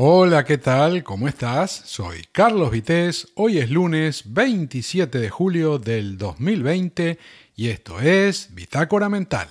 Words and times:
Hola, 0.00 0.44
¿qué 0.44 0.58
tal? 0.58 1.02
¿Cómo 1.02 1.26
estás? 1.26 1.72
Soy 1.72 2.18
Carlos 2.30 2.70
Vitéz. 2.70 3.26
Hoy 3.34 3.58
es 3.58 3.68
lunes 3.68 4.22
27 4.26 5.18
de 5.18 5.28
julio 5.28 5.80
del 5.80 6.16
2020 6.16 7.18
y 7.56 7.70
esto 7.70 7.98
es 7.98 8.54
Bitácora 8.54 9.08
Mental. 9.08 9.48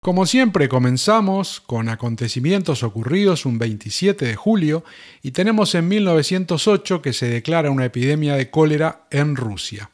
Como 0.00 0.26
siempre 0.26 0.68
comenzamos 0.68 1.62
con 1.62 1.88
acontecimientos 1.88 2.82
ocurridos 2.82 3.46
un 3.46 3.58
27 3.58 4.26
de 4.26 4.36
julio 4.36 4.84
y 5.22 5.30
tenemos 5.30 5.74
en 5.74 5.88
1908 5.88 7.00
que 7.00 7.14
se 7.14 7.30
declara 7.30 7.70
una 7.70 7.86
epidemia 7.86 8.34
de 8.34 8.50
cólera 8.50 9.06
en 9.10 9.34
Rusia. 9.34 9.90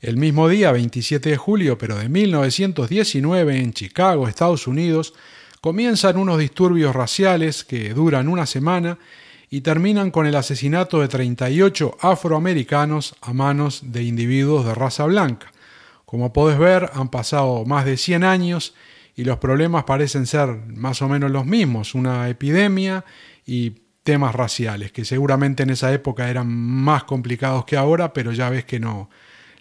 El 0.00 0.16
mismo 0.16 0.48
día, 0.48 0.72
27 0.72 1.28
de 1.28 1.36
julio, 1.36 1.76
pero 1.76 1.98
de 1.98 2.08
1919, 2.08 3.58
en 3.58 3.74
Chicago, 3.74 4.26
Estados 4.26 4.66
Unidos, 4.66 5.12
Comienzan 5.60 6.16
unos 6.16 6.38
disturbios 6.38 6.96
raciales 6.96 7.64
que 7.64 7.92
duran 7.92 8.28
una 8.28 8.46
semana 8.46 8.98
y 9.50 9.60
terminan 9.60 10.10
con 10.10 10.24
el 10.24 10.34
asesinato 10.34 11.02
de 11.02 11.08
38 11.08 11.98
afroamericanos 12.00 13.14
a 13.20 13.34
manos 13.34 13.92
de 13.92 14.02
individuos 14.04 14.64
de 14.64 14.74
raza 14.74 15.04
blanca. 15.04 15.52
Como 16.06 16.32
podés 16.32 16.58
ver, 16.58 16.90
han 16.94 17.10
pasado 17.10 17.66
más 17.66 17.84
de 17.84 17.98
100 17.98 18.24
años 18.24 18.74
y 19.14 19.24
los 19.24 19.36
problemas 19.36 19.84
parecen 19.84 20.26
ser 20.26 20.48
más 20.48 21.02
o 21.02 21.10
menos 21.10 21.30
los 21.30 21.44
mismos, 21.44 21.94
una 21.94 22.30
epidemia 22.30 23.04
y 23.44 23.82
temas 24.02 24.34
raciales, 24.34 24.92
que 24.92 25.04
seguramente 25.04 25.64
en 25.64 25.70
esa 25.70 25.92
época 25.92 26.30
eran 26.30 26.48
más 26.48 27.04
complicados 27.04 27.66
que 27.66 27.76
ahora, 27.76 28.14
pero 28.14 28.32
ya 28.32 28.48
ves 28.48 28.64
que 28.64 28.80
no, 28.80 29.10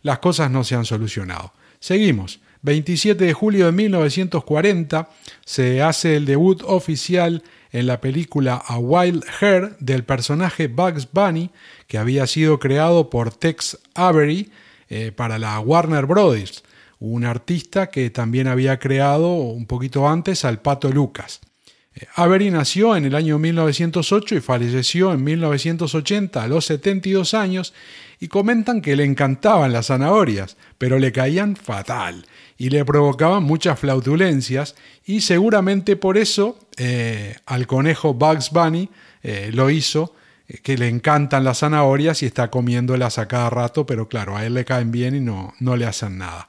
las 0.02 0.20
cosas 0.20 0.50
no 0.50 0.64
se 0.64 0.76
han 0.76 0.86
solucionado. 0.86 1.52
Seguimos. 1.82 2.40
27 2.62 3.24
de 3.24 3.34
julio 3.34 3.68
de 3.68 3.72
1940 3.72 5.10
se 5.46 5.82
hace 5.82 6.16
el 6.18 6.26
debut 6.26 6.62
oficial 6.66 7.44
en 7.72 7.88
la 7.88 8.02
película 8.02 8.56
A 8.56 8.80
Wild 8.80 9.24
Hair 9.40 9.78
del 9.80 10.04
personaje 10.04 10.68
Bugs 10.68 11.08
Bunny, 11.12 11.52
que 11.88 11.98
había 11.98 12.28
sido 12.28 12.60
creado 12.60 13.10
por 13.10 13.32
Tex 13.32 13.78
Avery 13.94 14.52
eh, 14.90 15.12
para 15.12 15.40
la 15.40 15.60
Warner 15.60 16.06
Brothers, 16.06 16.64
un 17.00 17.24
artista 17.24 17.90
que 17.90 18.10
también 18.10 18.48
había 18.48 18.80
creado 18.80 19.34
un 19.34 19.66
poquito 19.66 20.08
antes 20.08 20.44
al 20.44 20.62
Pato 20.62 20.90
Lucas. 20.90 21.40
Eh, 21.96 22.08
Avery 22.16 22.50
nació 22.52 22.96
en 22.98 23.06
el 23.06 23.16
año 23.16 23.40
1908 23.40 24.36
y 24.36 24.42
falleció 24.42 25.14
en 25.14 25.24
1980 25.24 26.44
a 26.44 26.48
los 26.48 26.66
72 26.66 27.34
años 27.34 27.74
y 28.20 28.28
comentan 28.28 28.82
que 28.82 28.96
le 28.96 29.06
encantaban 29.06 29.72
las 29.72 29.88
zanahorias, 29.88 30.58
pero 30.78 31.00
le 31.00 31.12
caían 31.12 31.56
fatal 31.56 32.26
y 32.58 32.70
le 32.70 32.84
provocaban 32.84 33.44
muchas 33.44 33.80
flautulencias 33.80 34.76
y 35.06 35.22
seguramente 35.22 35.96
por 35.96 36.18
eso 36.18 36.60
eh, 36.78 37.36
al 37.46 37.66
conejo 37.68 38.14
Bugs 38.14 38.52
Bunny 38.52 38.90
eh, 39.24 39.52
lo 39.54 39.70
hizo, 39.70 40.14
eh, 40.48 40.58
que 40.62 40.78
le 40.78 40.90
encantan 40.90 41.44
las 41.44 41.60
zanahorias 41.60 42.22
y 42.22 42.26
está 42.26 42.50
comiéndolas 42.50 43.18
a 43.18 43.28
cada 43.28 43.50
rato, 43.50 43.86
pero 43.86 44.10
claro, 44.10 44.36
a 44.36 44.46
él 44.46 44.54
le 44.54 44.66
caen 44.66 44.92
bien 44.92 45.16
y 45.16 45.22
no, 45.22 45.54
no 45.60 45.78
le 45.78 45.86
hacen 45.86 46.18
nada. 46.18 46.48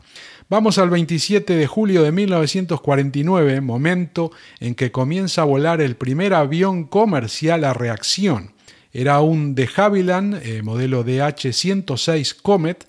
Vamos 0.49 0.79
al 0.79 0.91
27 0.91 1.55
de 1.55 1.67
julio 1.69 2.03
de 2.03 2.11
1949, 2.11 3.61
momento 3.61 4.33
en 4.59 4.75
que 4.75 4.91
comienza 4.91 5.43
a 5.43 5.45
volar 5.45 5.81
el 5.81 5.95
primer 5.95 6.34
avión 6.34 6.84
comercial 6.84 7.62
a 7.62 7.73
reacción. 7.73 8.53
Era 8.93 9.21
un 9.21 9.55
de 9.55 9.69
Havilland, 9.75 10.63
modelo 10.63 11.05
DH-106 11.05 12.41
Comet, 12.43 12.87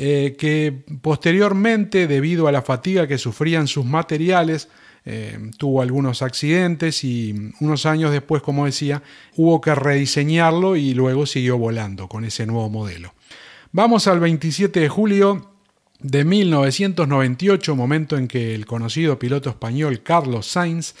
eh, 0.00 0.36
que 0.38 0.84
posteriormente, 1.02 2.06
debido 2.06 2.46
a 2.46 2.52
la 2.52 2.62
fatiga 2.62 3.08
que 3.08 3.18
sufrían 3.18 3.66
sus 3.66 3.84
materiales, 3.84 4.68
eh, 5.04 5.36
tuvo 5.58 5.82
algunos 5.82 6.22
accidentes 6.22 7.02
y 7.02 7.34
unos 7.58 7.84
años 7.84 8.12
después, 8.12 8.40
como 8.40 8.66
decía, 8.66 9.02
hubo 9.34 9.60
que 9.60 9.74
rediseñarlo 9.74 10.76
y 10.76 10.94
luego 10.94 11.26
siguió 11.26 11.58
volando 11.58 12.06
con 12.06 12.24
ese 12.24 12.46
nuevo 12.46 12.70
modelo. 12.70 13.12
Vamos 13.72 14.06
al 14.06 14.20
27 14.20 14.78
de 14.78 14.88
julio 14.88 15.50
de 15.98 16.24
1998, 16.24 17.74
momento 17.74 18.16
en 18.16 18.28
que 18.28 18.54
el 18.54 18.66
conocido 18.66 19.18
piloto 19.18 19.50
español 19.50 20.04
Carlos 20.04 20.46
Sainz 20.46 20.94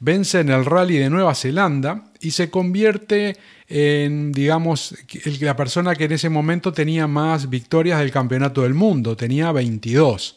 vence 0.00 0.40
en 0.40 0.48
el 0.48 0.64
rally 0.64 0.98
de 0.98 1.10
Nueva 1.10 1.36
Zelanda 1.36 2.11
y 2.22 2.30
se 2.30 2.50
convierte 2.50 3.36
en, 3.68 4.32
digamos, 4.32 4.94
la 5.40 5.56
persona 5.56 5.94
que 5.94 6.04
en 6.04 6.12
ese 6.12 6.28
momento 6.28 6.72
tenía 6.72 7.06
más 7.06 7.50
victorias 7.50 7.98
del 7.98 8.10
campeonato 8.10 8.62
del 8.62 8.74
mundo, 8.74 9.16
tenía 9.16 9.52
22. 9.52 10.36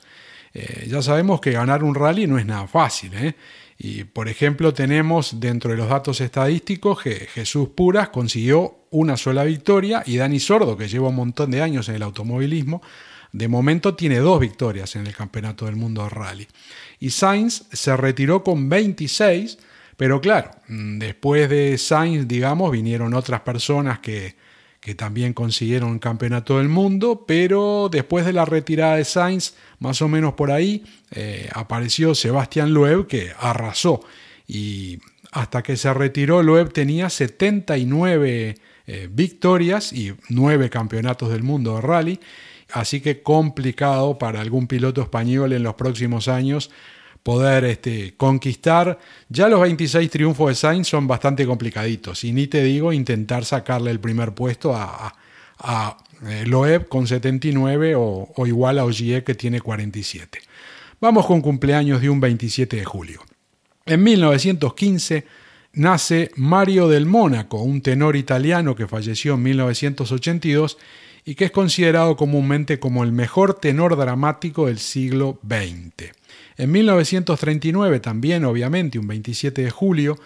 Eh, 0.53 0.87
ya 0.89 1.01
sabemos 1.01 1.41
que 1.41 1.51
ganar 1.51 1.83
un 1.83 1.95
rally 1.95 2.27
no 2.27 2.39
es 2.39 2.45
nada 2.45 2.67
fácil. 2.67 3.11
¿eh? 3.13 3.35
Y, 3.77 4.05
por 4.05 4.29
ejemplo, 4.29 4.73
tenemos 4.73 5.39
dentro 5.39 5.71
de 5.71 5.77
los 5.77 5.89
datos 5.89 6.21
estadísticos 6.21 7.01
que 7.01 7.27
Jesús 7.33 7.69
Puras 7.75 8.09
consiguió 8.09 8.85
una 8.89 9.17
sola 9.17 9.43
victoria 9.43 10.01
y 10.05 10.17
Dani 10.17 10.39
Sordo, 10.39 10.77
que 10.77 10.87
lleva 10.87 11.09
un 11.09 11.15
montón 11.15 11.51
de 11.51 11.61
años 11.61 11.89
en 11.89 11.95
el 11.95 12.03
automovilismo, 12.03 12.81
de 13.33 13.49
momento 13.49 13.95
tiene 13.95 14.19
dos 14.19 14.39
victorias 14.39 14.95
en 14.95 15.05
el 15.07 15.13
Campeonato 15.13 15.65
del 15.65 15.75
Mundo 15.75 16.03
de 16.03 16.09
Rally. 16.09 16.47
Y 17.01 17.09
Sainz 17.09 17.65
se 17.73 17.97
retiró 17.97 18.45
con 18.45 18.69
26, 18.69 19.57
pero 19.97 20.21
claro, 20.21 20.51
mm, 20.67 20.99
después 20.99 21.49
de 21.49 21.77
Sainz, 21.77 22.27
digamos, 22.27 22.71
vinieron 22.71 23.13
otras 23.13 23.41
personas 23.41 23.99
que, 23.99 24.35
que 24.79 24.95
también 24.95 25.33
consiguieron 25.33 25.89
un 25.91 25.99
Campeonato 25.99 26.57
del 26.57 26.69
Mundo, 26.69 27.25
pero 27.27 27.89
después 27.91 28.25
de 28.25 28.33
la 28.33 28.45
retirada 28.45 28.97
de 28.97 29.05
Sainz, 29.05 29.55
más 29.79 30.01
o 30.01 30.07
menos 30.07 30.33
por 30.33 30.51
ahí, 30.51 30.83
eh, 31.11 31.49
apareció 31.53 32.13
Sebastián 32.15 32.73
Loeb 32.73 33.07
que 33.07 33.31
arrasó. 33.39 34.01
Y 34.47 34.99
hasta 35.31 35.63
que 35.63 35.75
se 35.75 35.93
retiró, 35.93 36.43
Loeb 36.43 36.71
tenía 36.71 37.09
79 37.09 38.55
eh, 38.87 39.09
victorias 39.11 39.91
y 39.91 40.13
9 40.29 40.69
campeonatos 40.69 41.29
del 41.31 41.41
mundo 41.41 41.75
de 41.75 41.81
rally 41.81 42.19
así 42.71 43.01
que 43.01 43.21
complicado 43.21 44.17
para 44.17 44.41
algún 44.41 44.67
piloto 44.67 45.01
español 45.01 45.53
en 45.53 45.63
los 45.63 45.75
próximos 45.75 46.27
años 46.27 46.71
poder 47.25 47.63
este, 47.65 48.13
conquistar. 48.17 48.99
Ya 49.29 49.49
los 49.49 49.59
26 49.59 50.11
triunfos 50.11 50.49
de 50.49 50.53
Sainz 50.53 50.87
son 50.87 51.07
bastante 51.07 51.43
complicaditos 51.47 52.23
y 52.23 52.31
ni 52.31 52.45
te 52.45 52.63
digo 52.63 52.93
intentar 52.93 53.45
sacarle 53.45 53.89
el 53.89 53.99
primer 53.99 54.35
puesto 54.35 54.75
a, 54.75 55.11
eh, 56.27 56.43
Loeb 56.45 56.87
con 56.87 57.07
79 57.07 57.95
o, 57.95 58.29
o 58.35 58.45
igual 58.45 58.77
a 58.77 58.85
Ogier 58.85 59.23
que 59.23 59.33
tiene 59.33 59.59
47. 59.59 60.39
Vamos 61.01 61.25
con 61.25 61.41
cumpleaños 61.41 61.99
de 61.99 62.11
un 62.11 62.19
27 62.19 62.77
de 62.77 62.85
julio. 62.85 63.23
En 63.87 64.03
1915 64.03 65.25
nace 65.73 66.29
Mario 66.35 66.87
del 66.87 67.07
Mónaco, 67.07 67.57
un 67.57 67.81
tenor 67.81 68.15
italiano 68.15 68.75
que 68.75 68.87
falleció 68.87 69.33
en 69.33 69.41
1982 69.41 70.77
y 71.25 71.33
que 71.33 71.45
es 71.45 71.51
considerado 71.51 72.15
comúnmente 72.17 72.79
como 72.79 73.03
el 73.03 73.11
mejor 73.11 73.55
tenor 73.55 73.97
dramático 73.97 74.67
del 74.67 74.77
siglo 74.77 75.39
XX. 75.41 76.13
En 76.57 76.71
1939 76.71 77.99
también, 77.99 78.45
obviamente, 78.45 78.99
un 78.99 79.07
27 79.07 79.63
de 79.63 79.71
julio, 79.71 80.17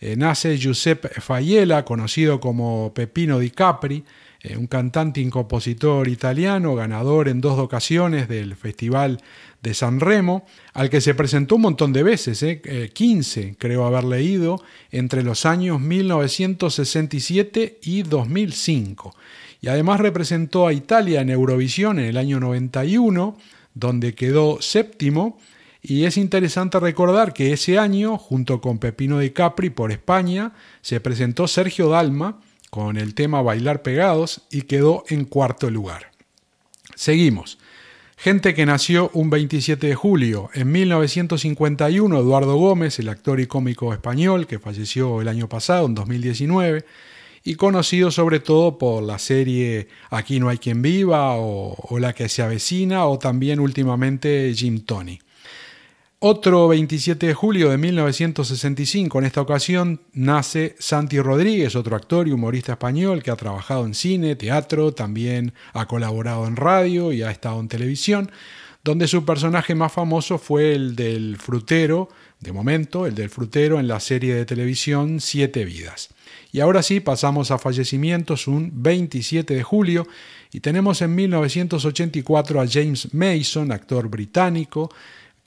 eh, 0.00 0.16
nace 0.16 0.56
Giuseppe 0.56 1.08
Faiella, 1.20 1.84
conocido 1.84 2.38
como 2.40 2.92
Pepino 2.94 3.38
di 3.38 3.50
Capri, 3.50 4.04
eh, 4.40 4.56
un 4.56 4.68
cantante 4.68 5.20
y 5.20 5.28
compositor 5.28 6.06
italiano, 6.06 6.76
ganador 6.76 7.28
en 7.28 7.40
dos 7.40 7.58
ocasiones 7.58 8.28
del 8.28 8.54
Festival 8.54 9.20
de 9.62 9.74
San 9.74 9.98
Remo, 9.98 10.46
al 10.74 10.88
que 10.90 11.00
se 11.00 11.14
presentó 11.14 11.56
un 11.56 11.62
montón 11.62 11.92
de 11.92 12.04
veces, 12.04 12.44
15 12.92 13.40
eh, 13.40 13.54
creo 13.58 13.84
haber 13.86 14.04
leído, 14.04 14.62
entre 14.92 15.24
los 15.24 15.46
años 15.46 15.80
1967 15.80 17.78
y 17.82 18.02
2005 18.02 19.14
y 19.60 19.68
además 19.68 20.00
representó 20.00 20.66
a 20.66 20.72
Italia 20.72 21.20
en 21.20 21.30
Eurovisión 21.30 21.98
en 21.98 22.06
el 22.06 22.16
año 22.16 22.38
91, 22.40 23.36
donde 23.74 24.14
quedó 24.14 24.62
séptimo. 24.62 25.38
Y 25.82 26.04
es 26.04 26.16
interesante 26.16 26.80
recordar 26.80 27.32
que 27.32 27.52
ese 27.52 27.78
año, 27.78 28.18
junto 28.18 28.60
con 28.60 28.78
Pepino 28.78 29.18
de 29.18 29.32
Capri 29.32 29.70
por 29.70 29.92
España, 29.92 30.52
se 30.82 31.00
presentó 31.00 31.46
Sergio 31.46 31.88
Dalma 31.88 32.40
con 32.70 32.96
el 32.96 33.14
tema 33.14 33.42
Bailar 33.42 33.82
Pegados 33.82 34.42
y 34.50 34.62
quedó 34.62 35.04
en 35.08 35.24
cuarto 35.24 35.70
lugar. 35.70 36.10
Seguimos. 36.94 37.58
Gente 38.16 38.52
que 38.52 38.66
nació 38.66 39.10
un 39.14 39.30
27 39.30 39.86
de 39.86 39.94
julio. 39.94 40.50
En 40.52 40.72
1951, 40.72 42.18
Eduardo 42.18 42.56
Gómez, 42.56 42.98
el 42.98 43.08
actor 43.08 43.38
y 43.38 43.46
cómico 43.46 43.92
español 43.92 44.48
que 44.48 44.58
falleció 44.58 45.20
el 45.20 45.28
año 45.28 45.48
pasado, 45.48 45.86
en 45.86 45.94
2019 45.94 46.84
y 47.44 47.54
conocido 47.54 48.10
sobre 48.10 48.40
todo 48.40 48.76
por 48.76 49.02
la 49.02 49.18
serie 49.18 49.86
Aquí 50.10 50.40
no 50.40 50.48
hay 50.48 50.58
quien 50.58 50.82
viva 50.82 51.36
o, 51.36 51.98
La 51.98 52.12
que 52.12 52.28
se 52.28 52.42
avecina 52.42 53.06
o 53.06 53.18
también 53.18 53.60
últimamente 53.60 54.52
Jim 54.54 54.80
Tony. 54.80 55.20
Otro 56.20 56.66
27 56.66 57.28
de 57.28 57.34
julio 57.34 57.70
de 57.70 57.78
1965, 57.78 59.20
en 59.20 59.24
esta 59.24 59.40
ocasión, 59.40 60.00
nace 60.12 60.74
Santi 60.80 61.20
Rodríguez, 61.20 61.76
otro 61.76 61.94
actor 61.94 62.26
y 62.26 62.32
humorista 62.32 62.72
español 62.72 63.22
que 63.22 63.30
ha 63.30 63.36
trabajado 63.36 63.86
en 63.86 63.94
cine, 63.94 64.34
teatro, 64.34 64.92
también 64.92 65.52
ha 65.74 65.86
colaborado 65.86 66.48
en 66.48 66.56
radio 66.56 67.12
y 67.12 67.22
ha 67.22 67.30
estado 67.30 67.60
en 67.60 67.68
televisión 67.68 68.32
donde 68.82 69.06
su 69.06 69.24
personaje 69.24 69.74
más 69.74 69.92
famoso 69.92 70.38
fue 70.38 70.72
el 70.72 70.96
del 70.96 71.36
frutero, 71.36 72.08
de 72.40 72.52
momento, 72.52 73.06
el 73.06 73.14
del 73.14 73.30
frutero 73.30 73.78
en 73.78 73.86
la 73.86 74.00
serie 74.00 74.34
de 74.34 74.44
televisión 74.44 75.20
Siete 75.20 75.64
Vidas. 75.64 76.08
Y 76.52 76.60
ahora 76.60 76.82
sí, 76.82 76.98
pasamos 77.00 77.50
a 77.50 77.58
fallecimientos 77.58 78.48
un 78.48 78.70
27 78.82 79.54
de 79.54 79.62
julio 79.62 80.08
y 80.52 80.60
tenemos 80.60 81.02
en 81.02 81.14
1984 81.14 82.60
a 82.60 82.66
James 82.66 83.12
Mason, 83.12 83.70
actor 83.70 84.08
británico, 84.08 84.90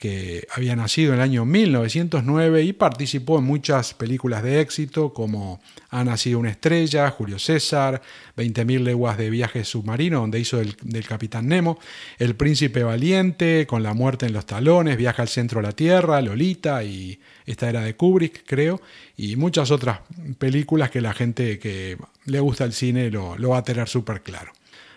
que 0.02 0.48
había 0.50 0.74
nacido 0.74 1.12
en 1.12 1.20
el 1.20 1.22
año 1.22 1.44
1909 1.44 2.64
y 2.64 2.72
participó 2.72 3.38
en 3.38 3.44
muchas 3.44 3.94
películas 3.94 4.42
de 4.42 4.60
éxito 4.60 5.12
como 5.12 5.60
Ha 5.90 6.02
nacido 6.02 6.40
una 6.40 6.50
estrella, 6.50 7.08
Julio 7.10 7.38
César, 7.38 8.02
20.000 8.36 8.80
leguas 8.80 9.16
de 9.16 9.30
viaje 9.30 9.62
submarino, 9.62 10.18
donde 10.18 10.40
hizo 10.40 10.56
del, 10.56 11.06
Capitán 11.06 11.46
Nemo, 11.46 11.78
El 12.18 12.34
Príncipe 12.34 12.82
Valiente, 12.82 13.64
Con 13.68 13.84
la 13.84 13.94
muerte 13.94 14.26
en 14.26 14.32
los 14.32 14.44
talones, 14.44 14.96
Viaja 14.96 15.22
al 15.22 15.28
centro 15.28 15.60
de 15.60 15.68
la 15.68 15.72
Tierra, 15.72 16.20
Lolita 16.20 16.82
y 16.82 17.20
esta 17.46 17.70
era 17.70 17.82
de 17.82 17.94
Kubrick, 17.94 18.42
creo, 18.44 18.80
y 19.16 19.36
muchas 19.36 19.70
otras 19.70 20.00
películas 20.36 20.90
que 20.90 21.00
la 21.00 21.14
gente 21.14 21.60
que 21.60 21.96
le 22.24 22.40
gusta 22.40 22.64
el 22.64 22.72
cine 22.72 23.08
lo, 23.08 23.38
lo 23.38 23.50
va 23.50 23.58
a 23.58 23.62
tener 23.62 23.88
súper 23.88 24.22
claro. 24.22 24.50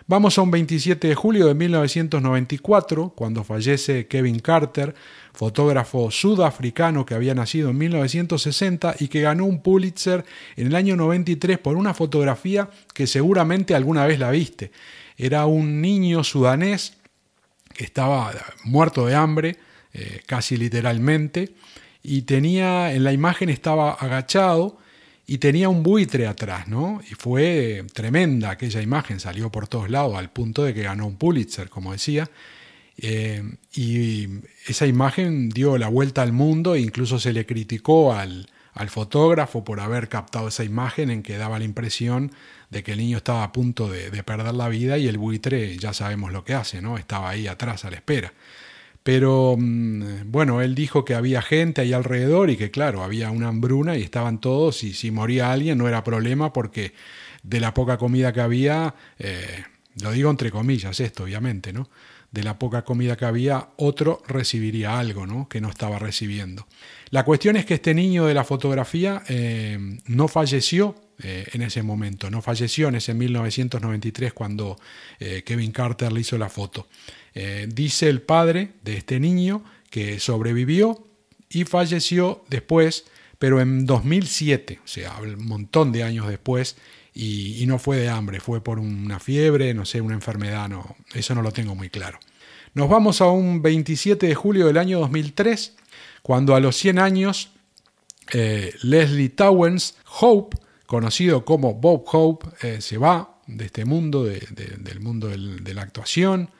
Vamos 0.08 0.38
a 0.38 0.42
un 0.42 0.52
27 0.52 1.08
de 1.08 1.14
julio 1.16 1.48
de 1.48 1.54
1994, 1.54 3.12
cuando 3.16 3.42
fallece 3.42 4.06
Kevin 4.06 4.38
Carter, 4.38 4.94
fotógrafo 5.32 6.12
sudafricano 6.12 7.04
que 7.04 7.16
había 7.16 7.34
nacido 7.34 7.70
en 7.70 7.78
1960 7.78 8.94
y 9.00 9.08
que 9.08 9.22
ganó 9.22 9.46
un 9.46 9.62
Pulitzer 9.62 10.24
en 10.54 10.68
el 10.68 10.76
año 10.76 10.94
93 10.94 11.58
por 11.58 11.76
una 11.76 11.92
fotografía 11.92 12.70
que 12.94 13.08
seguramente 13.08 13.74
alguna 13.74 14.06
vez 14.06 14.20
la 14.20 14.30
viste. 14.30 14.70
Era 15.16 15.46
un 15.46 15.80
niño 15.80 16.22
sudanés 16.22 16.98
que 17.74 17.82
estaba 17.82 18.32
muerto 18.62 19.06
de 19.06 19.16
hambre, 19.16 19.58
eh, 19.92 20.20
casi 20.24 20.56
literalmente, 20.56 21.52
y 22.04 22.22
tenía 22.22 22.92
en 22.92 23.02
la 23.02 23.12
imagen 23.12 23.48
estaba 23.48 23.94
agachado 23.94 24.78
y 25.26 25.38
tenía 25.38 25.68
un 25.68 25.82
buitre 25.82 26.26
atrás, 26.26 26.68
¿no? 26.68 27.00
Y 27.10 27.14
fue 27.14 27.84
tremenda 27.92 28.50
aquella 28.50 28.80
imagen, 28.80 29.18
salió 29.18 29.50
por 29.50 29.66
todos 29.66 29.90
lados, 29.90 30.16
al 30.16 30.30
punto 30.30 30.62
de 30.64 30.72
que 30.72 30.82
ganó 30.82 31.06
un 31.06 31.16
Pulitzer, 31.16 31.68
como 31.68 31.92
decía. 31.92 32.30
Eh, 32.98 33.42
y 33.74 34.28
esa 34.66 34.86
imagen 34.86 35.50
dio 35.50 35.78
la 35.78 35.88
vuelta 35.88 36.22
al 36.22 36.32
mundo 36.32 36.74
e 36.74 36.80
incluso 36.80 37.18
se 37.18 37.32
le 37.32 37.44
criticó 37.44 38.14
al, 38.14 38.48
fotógrafo 38.88 39.64
por 39.64 39.80
haber 39.80 40.08
captado 40.08 40.48
esa 40.48 40.62
imagen 40.62 41.10
en 41.10 41.22
que 41.22 41.38
daba 41.38 41.58
la 41.58 41.64
impresión 41.64 42.30
de 42.70 42.82
que 42.82 42.92
el 42.92 42.98
niño 42.98 43.16
estaba 43.16 43.42
a 43.42 43.52
punto 43.52 43.88
de, 43.88 44.10
de 44.10 44.22
perder 44.22 44.54
la 44.54 44.68
vida 44.68 44.98
y 44.98 45.08
el 45.08 45.18
buitre 45.18 45.76
ya 45.78 45.92
sabemos 45.94 46.30
lo 46.30 46.44
que 46.44 46.54
hace, 46.54 46.82
¿no? 46.82 46.98
Estaba 46.98 47.30
ahí 47.30 47.46
atrás 47.48 47.84
a 47.84 47.90
la 47.90 47.96
espera. 47.96 48.32
Pero 49.06 49.54
mm, 49.56 50.32
bueno, 50.32 50.60
él 50.62 50.74
dijo 50.74 51.04
que 51.04 51.14
había 51.14 51.40
gente 51.40 51.80
ahí 51.80 51.92
alrededor 51.92 52.50
y 52.50 52.56
que 52.56 52.72
claro, 52.72 53.04
había 53.04 53.30
una 53.30 53.46
hambruna 53.46 53.96
y 53.96 54.02
estaban 54.02 54.40
todos 54.40 54.82
y 54.82 54.94
si 54.94 55.12
moría 55.12 55.52
alguien 55.52 55.78
no 55.78 55.86
era 55.86 56.02
problema 56.02 56.52
porque 56.52 56.92
de 57.44 57.60
la 57.60 57.72
poca 57.72 57.98
comida 57.98 58.32
que 58.32 58.40
había, 58.40 58.96
eh, 59.20 59.62
lo 60.02 60.10
digo 60.10 60.28
entre 60.28 60.50
comillas 60.50 60.98
esto 60.98 61.22
obviamente, 61.22 61.72
¿no? 61.72 61.88
De 62.32 62.42
la 62.42 62.58
poca 62.58 62.82
comida 62.82 63.16
que 63.16 63.26
había, 63.26 63.68
otro 63.76 64.24
recibiría 64.26 64.98
algo, 64.98 65.24
¿no? 65.24 65.48
Que 65.48 65.60
no 65.60 65.68
estaba 65.68 66.00
recibiendo. 66.00 66.66
La 67.10 67.24
cuestión 67.24 67.54
es 67.54 67.64
que 67.64 67.74
este 67.74 67.94
niño 67.94 68.26
de 68.26 68.34
la 68.34 68.42
fotografía 68.42 69.22
eh, 69.28 69.78
no 70.06 70.26
falleció 70.26 70.96
eh, 71.22 71.46
en 71.52 71.62
ese 71.62 71.82
momento, 71.82 72.30
no 72.30 72.42
falleció 72.42 72.88
en 72.88 72.96
ese 72.96 73.14
1993 73.14 74.32
cuando 74.32 74.78
Kevin 75.18 75.72
Carter 75.72 76.12
le 76.12 76.20
hizo 76.20 76.36
la 76.36 76.48
foto. 76.48 76.86
Eh, 77.38 77.68
dice 77.68 78.08
el 78.08 78.22
padre 78.22 78.70
de 78.82 78.96
este 78.96 79.20
niño 79.20 79.62
que 79.90 80.18
sobrevivió 80.20 81.06
y 81.50 81.64
falleció 81.64 82.42
después, 82.48 83.04
pero 83.38 83.60
en 83.60 83.84
2007, 83.84 84.80
o 84.82 84.88
sea, 84.88 85.18
un 85.20 85.46
montón 85.46 85.92
de 85.92 86.02
años 86.02 86.28
después, 86.28 86.76
y, 87.12 87.62
no 87.66 87.78
fue 87.78 87.98
de 87.98 88.08
hambre, 88.08 88.40
fue 88.40 88.64
por 88.64 88.78
una 88.78 89.20
fiebre, 89.20 89.74
no 89.74 89.84
sé, 89.84 90.00
una 90.00 90.14
enfermedad, 90.14 90.70
no, 90.70 90.96
eso 91.12 91.34
no 91.34 91.42
lo 91.42 91.52
tengo 91.52 91.74
muy 91.74 91.90
claro. 91.90 92.18
Nos 92.72 92.88
vamos 92.88 93.20
a 93.20 93.26
un 93.26 93.60
27 93.60 94.26
de 94.26 94.34
julio 94.34 94.66
del 94.66 94.78
año 94.78 94.98
2003, 95.00 95.76
cuando 96.22 96.54
a 96.54 96.60
los 96.60 96.74
100 96.76 96.98
años 96.98 97.50
eh, 98.32 98.72
Leslie 98.82 99.28
Towens 99.28 99.94
Hope, 100.20 100.56
conocido 100.86 101.44
como 101.44 101.74
Bob 101.74 102.04
Hope, 102.12 102.48
eh, 102.62 102.80
se 102.80 102.98
va 102.98 103.38
de 103.46 103.66
este 103.66 103.84
mundo, 103.84 104.24
del 104.24 105.00
mundo 105.00 105.28
de 105.28 105.74
la 105.74 105.82
actuación, 105.82 106.50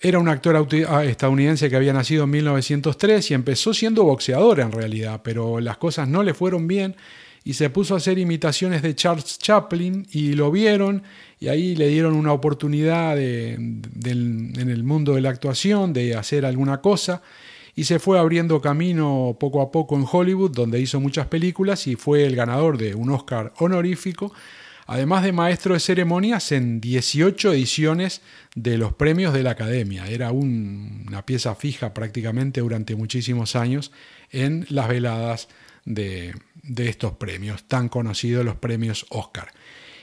era 0.00 0.18
un 0.18 0.28
actor 0.28 0.68
ah, 0.88 1.04
estadounidense 1.04 1.68
que 1.68 1.76
había 1.76 1.92
nacido 1.92 2.24
en 2.24 2.30
1903 2.30 3.30
y 3.30 3.34
empezó 3.34 3.74
siendo 3.74 4.04
boxeador 4.04 4.60
en 4.60 4.70
realidad, 4.70 5.22
pero 5.24 5.58
las 5.60 5.76
cosas 5.76 6.08
no 6.08 6.22
le 6.22 6.34
fueron 6.34 6.68
bien 6.68 6.94
y 7.44 7.54
se 7.54 7.70
puso 7.70 7.94
a 7.94 7.96
hacer 7.96 8.18
imitaciones 8.18 8.82
de 8.82 8.94
Charles 8.94 9.38
Chaplin 9.38 10.06
y 10.12 10.34
lo 10.34 10.50
vieron 10.50 11.02
y 11.40 11.48
ahí 11.48 11.74
le 11.74 11.88
dieron 11.88 12.14
una 12.14 12.32
oportunidad 12.32 13.18
en 13.18 13.82
el 14.04 14.84
mundo 14.84 15.14
de 15.14 15.20
la 15.20 15.30
actuación, 15.30 15.92
de 15.92 16.14
hacer 16.14 16.44
alguna 16.44 16.80
cosa 16.80 17.22
y 17.74 17.84
se 17.84 17.98
fue 17.98 18.18
abriendo 18.18 18.60
camino 18.60 19.36
poco 19.38 19.62
a 19.62 19.70
poco 19.70 19.96
en 19.96 20.04
Hollywood, 20.10 20.52
donde 20.52 20.80
hizo 20.80 21.00
muchas 21.00 21.26
películas 21.26 21.86
y 21.86 21.96
fue 21.96 22.24
el 22.24 22.36
ganador 22.36 22.78
de 22.78 22.94
un 22.94 23.10
Oscar 23.10 23.52
honorífico 23.58 24.32
además 24.88 25.22
de 25.22 25.32
maestro 25.32 25.74
de 25.74 25.80
ceremonias 25.80 26.50
en 26.50 26.80
18 26.80 27.52
ediciones 27.52 28.22
de 28.54 28.78
los 28.78 28.94
premios 28.94 29.34
de 29.34 29.42
la 29.42 29.50
Academia. 29.50 30.06
Era 30.08 30.32
una 30.32 31.24
pieza 31.26 31.54
fija 31.54 31.92
prácticamente 31.92 32.62
durante 32.62 32.96
muchísimos 32.96 33.54
años 33.54 33.92
en 34.30 34.66
las 34.70 34.88
veladas 34.88 35.48
de, 35.84 36.34
estos 36.78 37.12
premios, 37.12 37.64
tan 37.64 37.90
conocidos 37.90 38.46
los 38.46 38.56
premios 38.56 39.04
Oscar. 39.10 39.48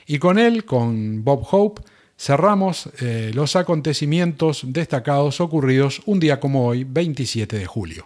Y 0.06 0.20
con 0.20 0.38
él, 0.38 0.64
con 0.64 1.24
Bob 1.24 1.44
Hope, 1.50 1.82
cerramos 2.18 2.90
eh, 3.00 3.30
los 3.34 3.56
acontecimientos 3.56 4.62
destacados 4.66 5.40
ocurridos 5.40 6.02
un 6.06 6.20
día 6.20 6.40
como 6.40 6.66
hoy, 6.66 6.84
27 6.84 7.58
de 7.58 7.66
julio. 7.66 8.04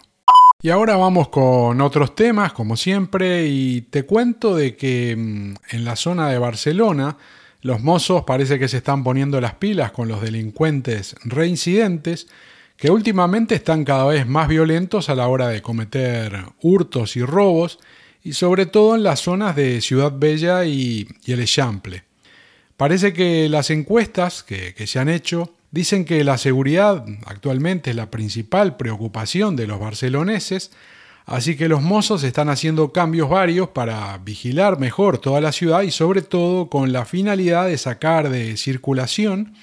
Y 0.63 0.69
ahora 0.69 0.95
vamos 0.95 1.29
con 1.29 1.81
otros 1.81 2.13
temas, 2.13 2.53
como 2.53 2.77
siempre, 2.77 3.47
y 3.47 3.81
te 3.81 4.03
cuento 4.03 4.55
de 4.55 4.75
que 4.75 5.15
mm, 5.15 5.75
en 5.75 5.85
la 5.85 5.95
zona 5.95 6.29
de 6.29 6.37
Barcelona 6.37 7.17
los 7.61 7.81
mozos 7.81 8.23
parece 8.23 8.59
que 8.59 8.67
se 8.67 8.77
están 8.77 9.03
poniendo 9.03 9.39
las 9.39 9.55
pilas 9.55 9.91
con 9.91 10.07
los 10.07 10.21
delincuentes 10.21 11.15
reincidentes, 11.23 12.27
que 12.75 12.89
últimamente 12.89 13.55
están 13.55 13.85
cada 13.85 14.05
vez 14.05 14.27
más 14.27 14.47
violentos 14.47 15.09
a 15.09 15.15
la 15.15 15.27
hora 15.27 15.47
de 15.47 15.61
cometer 15.61 16.45
hurtos 16.61 17.15
y 17.15 17.23
robos, 17.23 17.79
y 18.23 18.33
sobre 18.33 18.65
todo 18.65 18.95
en 18.95 19.03
las 19.03 19.19
zonas 19.19 19.55
de 19.55 19.81
Ciudad 19.81 20.13
Bella 20.15 20.65
y, 20.65 21.07
el 21.25 21.39
Echample. 21.39 22.03
Parece 22.81 23.13
que 23.13 23.47
las 23.47 23.69
encuestas 23.69 24.41
que 24.41 24.87
se 24.87 24.97
han 24.97 25.07
hecho 25.07 25.53
Dicen 25.71 26.03
que 26.03 26.25
la 26.25 26.37
seguridad 26.37 27.05
actualmente 27.25 27.91
es 27.91 27.95
la 27.95 28.11
principal 28.11 28.75
preocupación 28.75 29.55
de 29.55 29.67
los 29.67 29.79
barceloneses, 29.79 30.71
así 31.25 31.55
que 31.55 31.69
los 31.69 31.81
mozos 31.81 32.23
están 32.23 32.49
haciendo 32.49 32.91
cambios 32.91 33.29
varios 33.29 33.69
para 33.69 34.17
vigilar 34.17 34.79
mejor 34.79 35.17
toda 35.17 35.39
la 35.39 35.53
ciudad 35.53 35.83
y 35.83 35.91
sobre 35.91 36.23
todo 36.23 36.69
con 36.69 36.91
la 36.91 37.05
finalidad 37.05 37.67
de 37.67 37.77
sacar 37.77 38.29
de 38.29 38.57
circulación 38.57 39.53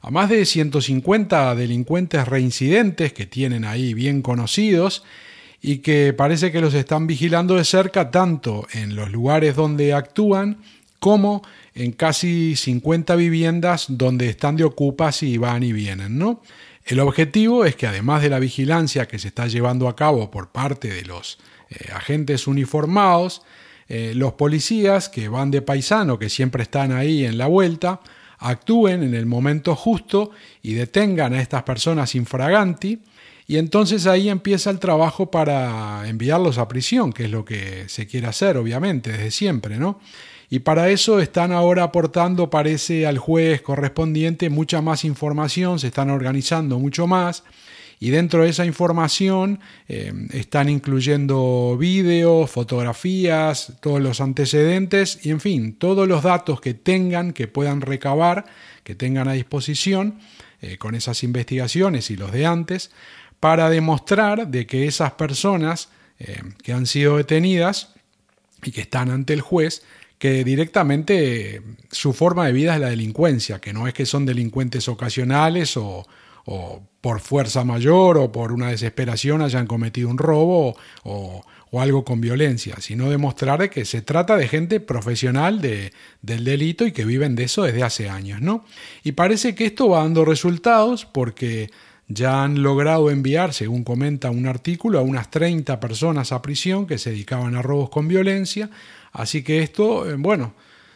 a 0.00 0.10
más 0.10 0.30
de 0.30 0.46
150 0.46 1.54
delincuentes 1.56 2.26
reincidentes 2.26 3.12
que 3.12 3.26
tienen 3.26 3.66
ahí 3.66 3.92
bien 3.92 4.22
conocidos 4.22 5.04
y 5.60 5.78
que 5.78 6.14
parece 6.14 6.50
que 6.50 6.62
los 6.62 6.72
están 6.72 7.06
vigilando 7.06 7.56
de 7.56 7.64
cerca 7.64 8.10
tanto 8.10 8.66
en 8.72 8.96
los 8.96 9.10
lugares 9.10 9.56
donde 9.56 9.92
actúan 9.92 10.56
como 11.00 11.42
en 11.74 11.92
casi 11.92 12.54
50 12.54 13.16
viviendas 13.16 13.86
donde 13.88 14.28
están 14.28 14.56
de 14.56 14.64
ocupas 14.64 15.22
y 15.22 15.38
van 15.38 15.62
y 15.62 15.72
vienen, 15.72 16.18
¿no? 16.18 16.42
El 16.84 17.00
objetivo 17.00 17.64
es 17.64 17.76
que 17.76 17.86
además 17.86 18.22
de 18.22 18.30
la 18.30 18.38
vigilancia 18.38 19.08
que 19.08 19.18
se 19.18 19.28
está 19.28 19.46
llevando 19.46 19.88
a 19.88 19.96
cabo 19.96 20.30
por 20.30 20.50
parte 20.50 20.88
de 20.88 21.04
los 21.04 21.38
eh, 21.70 21.90
agentes 21.94 22.46
uniformados, 22.46 23.42
eh, 23.88 24.12
los 24.14 24.34
policías 24.34 25.08
que 25.08 25.28
van 25.28 25.50
de 25.50 25.62
paisano, 25.62 26.18
que 26.18 26.28
siempre 26.28 26.62
están 26.62 26.92
ahí 26.92 27.24
en 27.24 27.38
la 27.38 27.46
vuelta, 27.46 28.00
actúen 28.38 29.02
en 29.02 29.14
el 29.14 29.26
momento 29.26 29.76
justo 29.76 30.30
y 30.62 30.74
detengan 30.74 31.34
a 31.34 31.40
estas 31.40 31.62
personas 31.62 32.14
infraganti, 32.14 33.00
y 33.46 33.58
entonces 33.58 34.06
ahí 34.06 34.28
empieza 34.28 34.70
el 34.70 34.78
trabajo 34.78 35.30
para 35.30 36.08
enviarlos 36.08 36.58
a 36.58 36.68
prisión, 36.68 37.12
que 37.12 37.24
es 37.24 37.30
lo 37.30 37.44
que 37.44 37.88
se 37.88 38.06
quiere 38.06 38.28
hacer, 38.28 38.56
obviamente, 38.56 39.10
desde 39.10 39.32
siempre, 39.32 39.76
¿no? 39.76 40.00
Y 40.52 40.58
para 40.58 40.90
eso 40.90 41.20
están 41.20 41.52
ahora 41.52 41.84
aportando, 41.84 42.50
parece, 42.50 43.06
al 43.06 43.18
juez 43.18 43.62
correspondiente 43.62 44.50
mucha 44.50 44.82
más 44.82 45.04
información, 45.04 45.78
se 45.78 45.86
están 45.86 46.10
organizando 46.10 46.80
mucho 46.80 47.06
más. 47.06 47.44
Y 48.00 48.10
dentro 48.10 48.42
de 48.42 48.48
esa 48.48 48.64
información 48.64 49.60
eh, 49.86 50.12
están 50.32 50.68
incluyendo 50.68 51.76
vídeos, 51.78 52.50
fotografías, 52.50 53.74
todos 53.80 54.00
los 54.00 54.20
antecedentes 54.20 55.24
y 55.24 55.30
en 55.30 55.40
fin, 55.40 55.74
todos 55.74 56.08
los 56.08 56.24
datos 56.24 56.60
que 56.60 56.74
tengan, 56.74 57.32
que 57.32 57.46
puedan 57.46 57.80
recabar, 57.82 58.46
que 58.82 58.94
tengan 58.94 59.28
a 59.28 59.34
disposición, 59.34 60.18
eh, 60.62 60.78
con 60.78 60.94
esas 60.94 61.22
investigaciones 61.22 62.10
y 62.10 62.16
los 62.16 62.32
de 62.32 62.46
antes, 62.46 62.90
para 63.38 63.70
demostrar 63.70 64.48
de 64.48 64.66
que 64.66 64.86
esas 64.86 65.12
personas 65.12 65.90
eh, 66.18 66.42
que 66.62 66.72
han 66.72 66.86
sido 66.86 67.18
detenidas 67.18 67.94
y 68.62 68.72
que 68.72 68.80
están 68.80 69.10
ante 69.10 69.32
el 69.32 69.42
juez, 69.42 69.82
que 70.20 70.44
directamente 70.44 71.62
su 71.90 72.12
forma 72.12 72.44
de 72.44 72.52
vida 72.52 72.74
es 72.74 72.80
la 72.80 72.90
delincuencia, 72.90 73.58
que 73.58 73.72
no 73.72 73.88
es 73.88 73.94
que 73.94 74.04
son 74.04 74.26
delincuentes 74.26 74.86
ocasionales 74.86 75.78
o, 75.78 76.06
por 77.00 77.20
fuerza 77.20 77.64
mayor 77.64 78.18
o 78.18 78.30
por 78.30 78.52
una 78.52 78.68
desesperación 78.68 79.40
hayan 79.40 79.66
cometido 79.66 80.10
un 80.10 80.18
robo 80.18 80.76
o, 81.04 81.42
algo 81.72 82.04
con 82.04 82.20
violencia, 82.20 82.76
sino 82.80 83.08
demostrar 83.08 83.70
que 83.70 83.86
se 83.86 84.02
trata 84.02 84.36
de 84.36 84.48
gente 84.48 84.78
profesional 84.80 85.62
de, 85.62 85.92
del 86.20 86.44
delito 86.44 86.84
y 86.84 86.92
que 86.92 87.06
viven 87.06 87.34
de 87.34 87.44
eso 87.44 87.62
desde 87.62 87.82
hace 87.82 88.10
años. 88.10 88.42
¿no? 88.42 88.66
Y 89.02 89.12
parece 89.12 89.54
que 89.54 89.64
esto 89.64 89.88
va 89.88 90.02
dando 90.02 90.26
resultados 90.26 91.06
porque 91.06 91.70
ya 92.12 92.42
han 92.42 92.62
logrado 92.62 93.08
enviar, 93.08 93.54
según 93.54 93.84
comenta 93.84 94.30
un 94.30 94.46
artículo, 94.46 94.98
a 94.98 95.02
unas 95.02 95.30
30 95.30 95.78
personas 95.78 96.32
a 96.32 96.42
prisión 96.42 96.86
que 96.86 96.98
se 96.98 97.10
dedicaban 97.10 97.54
a 97.54 97.62
robos 97.62 97.88
con 97.88 98.08
violencia. 98.08 98.68
Así 99.12 99.42
que 99.42 99.62
esto, 99.62 100.10
eh, 100.10 100.16
bueno, 100.18 100.54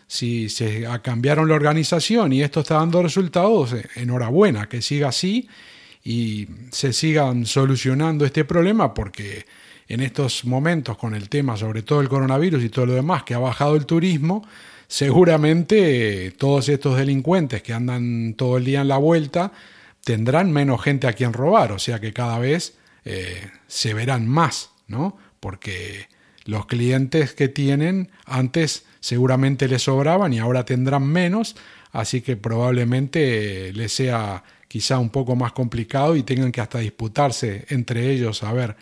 si 0.08 0.48
se 0.48 0.86
cambiaron 1.02 1.48
la 1.48 1.54
organización 1.54 2.32
y 2.32 2.42
esto 2.42 2.60
está 2.60 2.74
dando 2.74 3.00
resultados, 3.00 3.74
eh, 3.74 3.88
enhorabuena, 3.94 4.68
que 4.68 4.82
siga 4.82 5.08
así 5.08 5.48
y 6.02 6.48
se 6.72 6.92
sigan 6.92 7.46
solucionando 7.46 8.24
este 8.24 8.44
problema 8.44 8.92
porque 8.92 9.46
en 9.86 10.00
estos 10.00 10.44
momentos 10.44 10.98
con 10.98 11.14
el 11.14 11.28
tema 11.28 11.56
sobre 11.56 11.82
todo 11.82 12.00
el 12.00 12.08
coronavirus 12.08 12.64
y 12.64 12.70
todo 12.70 12.86
lo 12.86 12.94
demás 12.94 13.22
que 13.22 13.34
ha 13.34 13.38
bajado 13.38 13.76
el 13.76 13.86
turismo, 13.86 14.44
seguramente 14.88 16.26
eh, 16.26 16.30
todos 16.32 16.68
estos 16.68 16.96
delincuentes 16.98 17.62
que 17.62 17.72
andan 17.72 18.34
todo 18.34 18.56
el 18.56 18.64
día 18.64 18.80
en 18.80 18.88
la 18.88 18.98
vuelta 18.98 19.52
tendrán 20.04 20.52
menos 20.52 20.82
gente 20.82 21.06
a 21.06 21.14
quien 21.14 21.32
robar, 21.32 21.72
o 21.72 21.78
sea 21.78 22.00
que 22.00 22.12
cada 22.12 22.38
vez 22.38 22.76
eh, 23.04 23.50
se 23.66 23.94
verán 23.94 24.28
más, 24.28 24.70
¿no? 24.86 25.16
Porque 25.40 26.08
los 26.44 26.66
clientes 26.66 27.34
que 27.34 27.48
tienen 27.48 28.10
antes 28.26 28.84
seguramente 29.00 29.66
les 29.66 29.82
sobraban 29.82 30.32
y 30.32 30.38
ahora 30.38 30.64
tendrán 30.64 31.06
menos, 31.06 31.56
así 31.92 32.20
que 32.20 32.36
probablemente 32.36 33.72
les 33.72 33.92
sea 33.92 34.44
quizá 34.68 34.98
un 34.98 35.10
poco 35.10 35.36
más 35.36 35.52
complicado 35.52 36.16
y 36.16 36.22
tengan 36.22 36.52
que 36.52 36.60
hasta 36.60 36.78
disputarse 36.78 37.64
entre 37.68 38.10
ellos 38.10 38.42
a 38.42 38.52
ver 38.52 38.76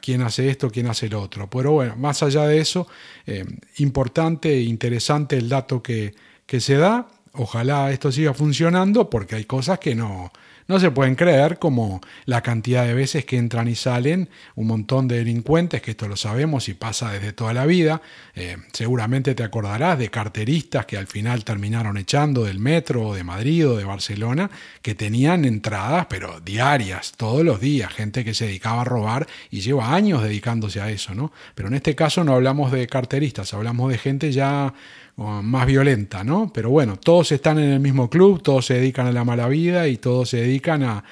quién 0.00 0.22
hace 0.22 0.48
esto, 0.48 0.70
quién 0.70 0.86
hace 0.86 1.08
lo 1.08 1.20
otro. 1.20 1.50
Pero 1.50 1.72
bueno, 1.72 1.96
más 1.96 2.22
allá 2.22 2.46
de 2.46 2.60
eso, 2.60 2.86
eh, 3.26 3.44
importante 3.78 4.54
e 4.54 4.62
interesante 4.62 5.36
el 5.36 5.48
dato 5.48 5.82
que, 5.82 6.14
que 6.46 6.60
se 6.60 6.76
da. 6.76 7.08
Ojalá 7.32 7.90
esto 7.90 8.10
siga 8.10 8.32
funcionando 8.32 9.10
porque 9.10 9.34
hay 9.34 9.44
cosas 9.44 9.78
que 9.78 9.94
no, 9.94 10.32
no 10.68 10.80
se 10.80 10.90
pueden 10.90 11.14
creer 11.14 11.58
como 11.58 12.00
la 12.24 12.42
cantidad 12.42 12.84
de 12.84 12.94
veces 12.94 13.24
que 13.24 13.36
entran 13.36 13.68
y 13.68 13.74
salen 13.74 14.28
un 14.54 14.66
montón 14.66 15.08
de 15.08 15.18
delincuentes, 15.18 15.82
que 15.82 15.92
esto 15.92 16.08
lo 16.08 16.16
sabemos 16.16 16.68
y 16.68 16.74
pasa 16.74 17.12
desde 17.12 17.32
toda 17.32 17.52
la 17.52 17.66
vida. 17.66 18.02
Eh, 18.34 18.56
seguramente 18.72 19.34
te 19.34 19.44
acordarás 19.44 19.98
de 19.98 20.10
carteristas 20.10 20.86
que 20.86 20.96
al 20.96 21.06
final 21.06 21.44
terminaron 21.44 21.96
echando 21.96 22.44
del 22.44 22.58
metro 22.58 23.08
o 23.08 23.14
de 23.14 23.24
Madrid 23.24 23.68
o 23.68 23.76
de 23.76 23.84
Barcelona, 23.84 24.50
que 24.82 24.94
tenían 24.94 25.44
entradas, 25.44 26.06
pero 26.08 26.40
diarias, 26.40 27.12
todos 27.16 27.44
los 27.44 27.60
días, 27.60 27.92
gente 27.92 28.24
que 28.24 28.34
se 28.34 28.46
dedicaba 28.46 28.82
a 28.82 28.84
robar 28.84 29.26
y 29.50 29.60
lleva 29.60 29.94
años 29.94 30.22
dedicándose 30.22 30.80
a 30.80 30.90
eso, 30.90 31.14
¿no? 31.14 31.32
Pero 31.54 31.68
en 31.68 31.74
este 31.74 31.94
caso 31.94 32.24
no 32.24 32.34
hablamos 32.34 32.72
de 32.72 32.86
carteristas, 32.86 33.54
hablamos 33.54 33.90
de 33.90 33.98
gente 33.98 34.32
ya 34.32 34.74
más 35.16 35.66
violenta, 35.66 36.24
¿no? 36.24 36.52
Pero 36.52 36.70
bueno, 36.70 36.96
todos 36.98 37.32
están 37.32 37.58
en 37.58 37.70
el 37.70 37.80
mismo 37.80 38.10
club, 38.10 38.42
todos 38.42 38.66
se 38.66 38.74
dedican 38.74 39.06
a 39.06 39.12
la 39.12 39.24
mala 39.24 39.48
vida 39.48 39.88
y 39.88 39.96
todos 39.96 40.30
se 40.30 40.38
dedican 40.38 40.82
a, 40.82 41.04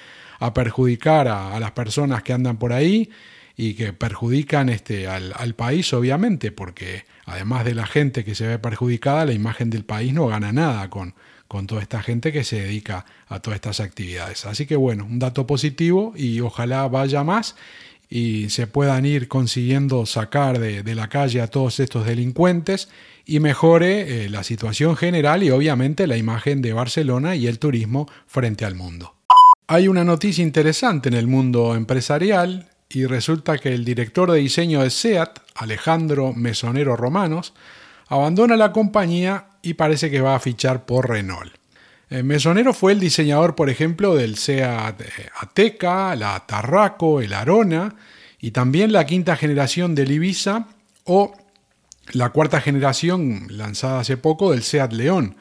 perjudicar 0.53 1.27
a, 1.27 1.59
las 1.59 1.73
personas 1.73 2.23
que 2.23 2.35
andan 2.35 2.59
por 2.59 2.75
ahí 2.75 3.09
y 3.57 3.73
que 3.75 3.95
perjudican 3.95 4.69
este, 4.69 5.09
al, 5.09 5.33
al, 5.35 5.55
país, 5.55 5.91
obviamente, 5.95 6.53
porque 6.53 7.05
además 7.25 7.65
de 7.65 7.75
la 7.75 7.87
gente 7.87 8.25
que 8.25 8.35
se 8.35 8.47
ve 8.47 8.59
perjudicada, 8.59 9.25
la 9.25 9.33
imagen 9.33 9.71
del 9.71 9.85
país 9.85 10.13
no 10.13 10.27
gana 10.27 10.53
nada 10.53 10.91
con, 10.91 11.15
con 11.49 11.67
toda 11.67 11.81
esta 11.81 12.03
gente 12.03 12.33
que 12.33 12.45
se 12.45 12.61
dedica 12.61 13.07
a 13.29 13.41
todas 13.41 13.57
estas 13.57 13.81
actividades. 13.81 14.45
Así 14.45 14.67
que 14.67 14.77
bueno, 14.77 15.05
un 15.05 15.19
dato 15.19 15.47
positivo 15.47 16.13
y 16.17 16.41
ojalá 16.41 16.89
vaya 16.89 17.25
más 17.25 17.57
y 18.11 18.51
se 18.51 18.67
puedan 18.67 19.07
ir 19.07 19.29
consiguiendo 19.29 20.05
sacar 20.05 20.59
de, 20.59 20.83
de 20.83 20.95
la 20.95 21.09
calle 21.09 21.41
a 21.41 21.47
todos 21.47 21.81
estos 21.81 22.05
delincuentes 22.07 22.89
y 23.27 23.41
mejore 23.41 24.25
eh, 24.25 24.29
la 24.29 24.45
situación 24.45 24.97
general 24.97 25.43
y 25.43 25.51
obviamente 25.51 26.07
la 26.07 26.17
imagen 26.17 26.63
de 26.63 26.73
Barcelona 26.73 27.37
y 27.37 27.47
el 27.47 27.59
turismo 27.59 28.09
frente 28.27 28.65
al 28.65 28.75
mundo. 28.75 29.15
Hay 29.67 29.89
una 29.89 30.05
noticia 30.05 30.43
interesante 30.43 31.09
en 31.09 31.15
el 31.15 31.27
mundo 31.27 31.75
empresarial 31.75 32.69
y 32.91 33.07
resulta 33.07 33.59
que 33.59 33.75
el 33.75 33.85
director 33.85 34.31
de 34.31 34.39
diseño 34.39 34.83
de 34.83 34.91
SEAT, 34.91 35.39
Alejandro 35.55 36.33
Mesonero 36.35 36.97
Romanos, 36.97 37.55
abandona 38.09 38.57
la 38.57 38.73
compañía 38.73 39.47
y 39.63 39.75
parece 39.75 40.11
que 40.11 40.21
va 40.21 40.35
a 40.35 40.41
fichar 40.41 40.85
por 40.85 41.09
Renault. 41.09 41.55
Eh, 42.11 42.23
Mesonero 42.23 42.75
fue 42.75 42.93
el 42.93 43.01
diseñador, 43.01 43.55
por 43.55 43.71
ejemplo, 43.71 44.15
del 44.15 44.37
SEAT 44.37 45.01
eh, 45.01 45.07
Ateca, 45.41 46.15
la 46.15 46.45
Tarraco, 46.47 47.21
el 47.21 47.33
Arona 47.33 47.95
y 48.39 48.51
también 48.51 48.93
la 48.93 49.07
quinta 49.07 49.37
generación 49.37 49.95
del 49.95 50.13
Ibiza 50.13 50.67
o 51.05 51.35
la 52.13 52.31
cuarta 52.31 52.61
generación 52.61 53.47
lanzada 53.51 54.01
hace 54.01 54.17
poco 54.17 54.53
del 54.53 54.63
SEAT 54.63 54.93
León. 54.93 55.37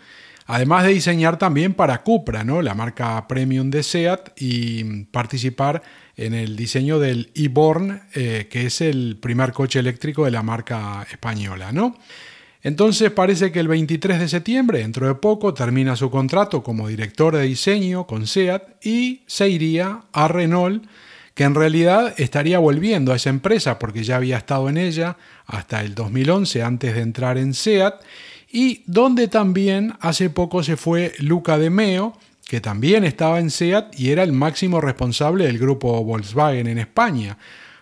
Además 0.45 0.83
de 0.83 0.93
diseñar 0.93 1.37
también 1.37 1.73
para 1.73 2.03
Cupra, 2.03 2.43
¿no? 2.43 2.61
la 2.61 2.73
marca 2.73 3.27
premium 3.27 3.69
de 3.69 3.81
SEAT, 3.81 4.31
y 4.37 5.05
participar 5.05 5.81
en 6.17 6.33
el 6.33 6.55
diseño 6.55 6.99
del 6.99 7.31
e-Born, 7.33 8.01
eh, 8.13 8.47
que 8.49 8.65
es 8.65 8.81
el 8.81 9.17
primer 9.21 9.53
coche 9.53 9.79
eléctrico 9.79 10.25
de 10.25 10.31
la 10.31 10.43
marca 10.43 11.05
española. 11.09 11.71
¿no? 11.71 11.95
Entonces 12.61 13.11
parece 13.11 13.51
que 13.51 13.59
el 13.59 13.67
23 13.67 14.19
de 14.19 14.27
septiembre, 14.27 14.79
dentro 14.79 15.07
de 15.07 15.15
poco, 15.15 15.53
termina 15.53 15.95
su 15.95 16.09
contrato 16.09 16.61
como 16.61 16.87
director 16.87 17.35
de 17.35 17.43
diseño 17.43 18.05
con 18.05 18.27
SEAT 18.27 18.85
y 18.85 19.23
se 19.27 19.49
iría 19.49 20.03
a 20.11 20.27
Renault 20.27 20.83
que 21.33 21.43
en 21.43 21.55
realidad 21.55 22.13
estaría 22.17 22.59
volviendo 22.59 23.11
a 23.11 23.15
esa 23.15 23.29
empresa 23.29 23.79
porque 23.79 24.03
ya 24.03 24.17
había 24.17 24.37
estado 24.37 24.69
en 24.69 24.77
ella 24.77 25.17
hasta 25.45 25.81
el 25.81 25.95
2011 25.95 26.61
antes 26.63 26.95
de 26.95 27.01
entrar 27.01 27.37
en 27.37 27.53
SEAT 27.53 27.95
y 28.51 28.83
donde 28.85 29.27
también 29.27 29.95
hace 29.99 30.29
poco 30.29 30.61
se 30.61 30.77
fue 30.77 31.13
Luca 31.17 31.57
de 31.57 31.71
Meo, 31.71 32.13
que 32.47 32.61
también 32.61 33.03
estaba 33.03 33.39
en 33.39 33.49
SEAT 33.49 33.99
y 33.99 34.11
era 34.11 34.21
el 34.21 34.31
máximo 34.31 34.79
responsable 34.79 35.45
del 35.45 35.57
grupo 35.57 36.03
Volkswagen 36.03 36.67
en 36.67 36.77
España, 36.77 37.39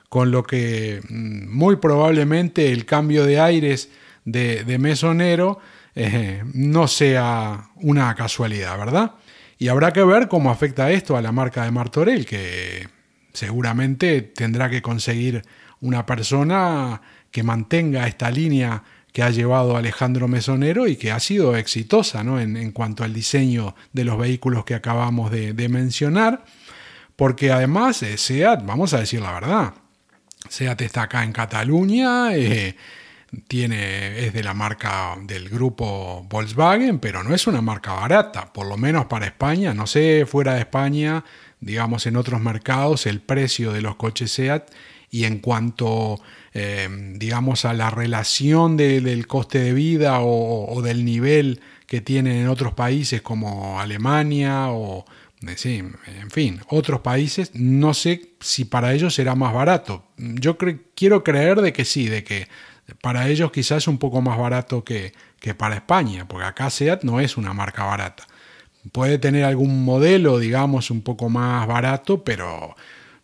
con 0.08 0.32
lo 0.32 0.44
que 0.44 1.02
mm, 1.10 1.54
muy 1.54 1.76
probablemente 1.76 2.72
el 2.72 2.86
cambio 2.86 3.26
de 3.26 3.42
aires 3.42 3.90
de, 4.24 4.78
mesonero 4.80 5.60
eh, 5.94 6.42
no 6.54 6.88
sea 6.88 7.70
una 7.76 8.16
casualidad, 8.16 8.78
¿verdad? 8.78 9.12
Y 9.58 9.68
habrá 9.68 9.92
que 9.92 10.06
ver 10.06 10.30
cómo 10.30 10.52
afecta 10.52 10.90
esto 10.90 11.18
a 11.18 11.22
la 11.22 11.34
marca 11.34 11.66
de 11.66 11.72
Martorell, 11.72 12.26
que 12.26 12.88
seguramente 13.34 14.22
tendrá 14.22 14.70
que 14.70 14.82
conseguir 14.82 15.44
una 15.80 16.06
persona 16.06 17.02
que 17.32 17.44
mantenga 17.44 18.08
esta 18.08 18.30
línea 18.30 18.84
que 19.12 19.24
ha 19.24 19.30
llevado 19.30 19.76
Alejandro 19.76 20.28
Mesonero 20.28 20.88
y 20.88 20.96
que 20.96 21.12
ha 21.12 21.20
sido 21.20 21.56
exitosa 21.56 22.24
¿no? 22.24 22.40
en, 22.40 22.72
cuanto 22.72 23.04
al 23.04 23.14
diseño 23.14 23.76
de 23.92 24.06
los 24.06 24.18
vehículos 24.18 24.64
que 24.64 24.76
acabamos 24.76 25.32
de, 25.32 25.70
mencionar, 25.70 26.46
porque 27.16 27.52
además 27.52 28.04
eh, 28.04 28.18
SEAT, 28.18 28.66
vamos 28.66 28.94
a 28.94 29.00
decir 29.00 29.22
la 29.22 29.34
verdad, 29.34 29.74
SEAT 30.48 30.82
está 30.82 31.04
acá 31.04 31.24
en 31.24 31.34
Cataluña, 31.34 32.36
eh, 32.36 32.76
tiene, 33.48 34.26
es 34.26 34.34
de 34.34 34.44
la 34.44 34.54
marca 34.54 35.18
del 35.24 35.50
grupo 35.50 36.26
Volkswagen, 36.30 37.00
pero 37.00 37.24
no 37.24 37.34
es 37.34 37.48
una 37.48 37.62
marca 37.62 37.94
barata, 37.94 38.52
por 38.52 38.68
lo 38.68 38.78
menos 38.78 39.06
para 39.06 39.26
España, 39.26 39.74
no 39.74 39.88
sé, 39.88 40.26
fuera 40.26 40.54
de 40.54 40.62
España 40.62 41.24
digamos, 41.62 42.08
en 42.08 42.18
otros 42.18 42.42
mercados 42.42 43.06
el 43.06 43.22
precio 43.22 43.72
de 43.72 43.82
los 43.82 43.96
coches 43.96 44.32
SEAT 44.32 44.70
y 45.12 45.26
en 45.26 45.40
cuanto, 45.40 46.20
eh, 46.54 46.90
digamos, 47.16 47.66
a 47.66 47.74
la 47.74 47.90
relación 47.90 48.78
del 48.78 49.28
coste 49.28 49.60
de 49.60 49.74
vida 49.74 50.20
o, 50.22 50.82
del 50.82 51.06
nivel 51.06 51.62
que 51.86 52.02
tienen 52.02 52.38
en 52.38 52.48
otros 52.48 52.74
países 52.74 53.22
como 53.22 53.80
Alemania 53.80 54.70
o, 54.70 55.06
eh, 55.46 55.84
en 56.20 56.32
fin, 56.32 56.62
otros 56.70 57.02
países, 57.02 57.52
no 57.54 57.94
sé 57.94 58.34
si 58.40 58.66
para 58.66 58.94
ellos 58.94 59.14
será 59.14 59.36
más 59.36 59.54
barato. 59.54 60.06
Yo 60.18 60.58
quiero 60.96 61.24
creer 61.24 61.62
de 61.62 61.74
que 61.74 61.86
sí, 61.86 62.08
de 62.08 62.24
que 62.24 62.48
para 63.02 63.28
ellos 63.28 63.52
quizás 63.52 63.80
es 63.80 63.88
un 63.88 63.98
poco 63.98 64.22
más 64.22 64.38
barato 64.38 64.84
que, 64.84 65.14
que 65.40 65.54
para 65.54 65.76
España, 65.76 66.28
porque 66.28 66.46
acá 66.46 66.70
SEAT 66.70 67.04
no 67.04 67.20
es 67.20 67.38
una 67.38 67.54
marca 67.54 67.84
barata. 67.84 68.28
Puede 68.92 69.18
tener 69.18 69.44
algún 69.44 69.86
modelo, 69.86 70.40
digamos, 70.40 70.92
un 70.92 71.02
poco 71.02 71.30
más 71.30 71.68
barato, 71.68 72.24
pero 72.24 72.76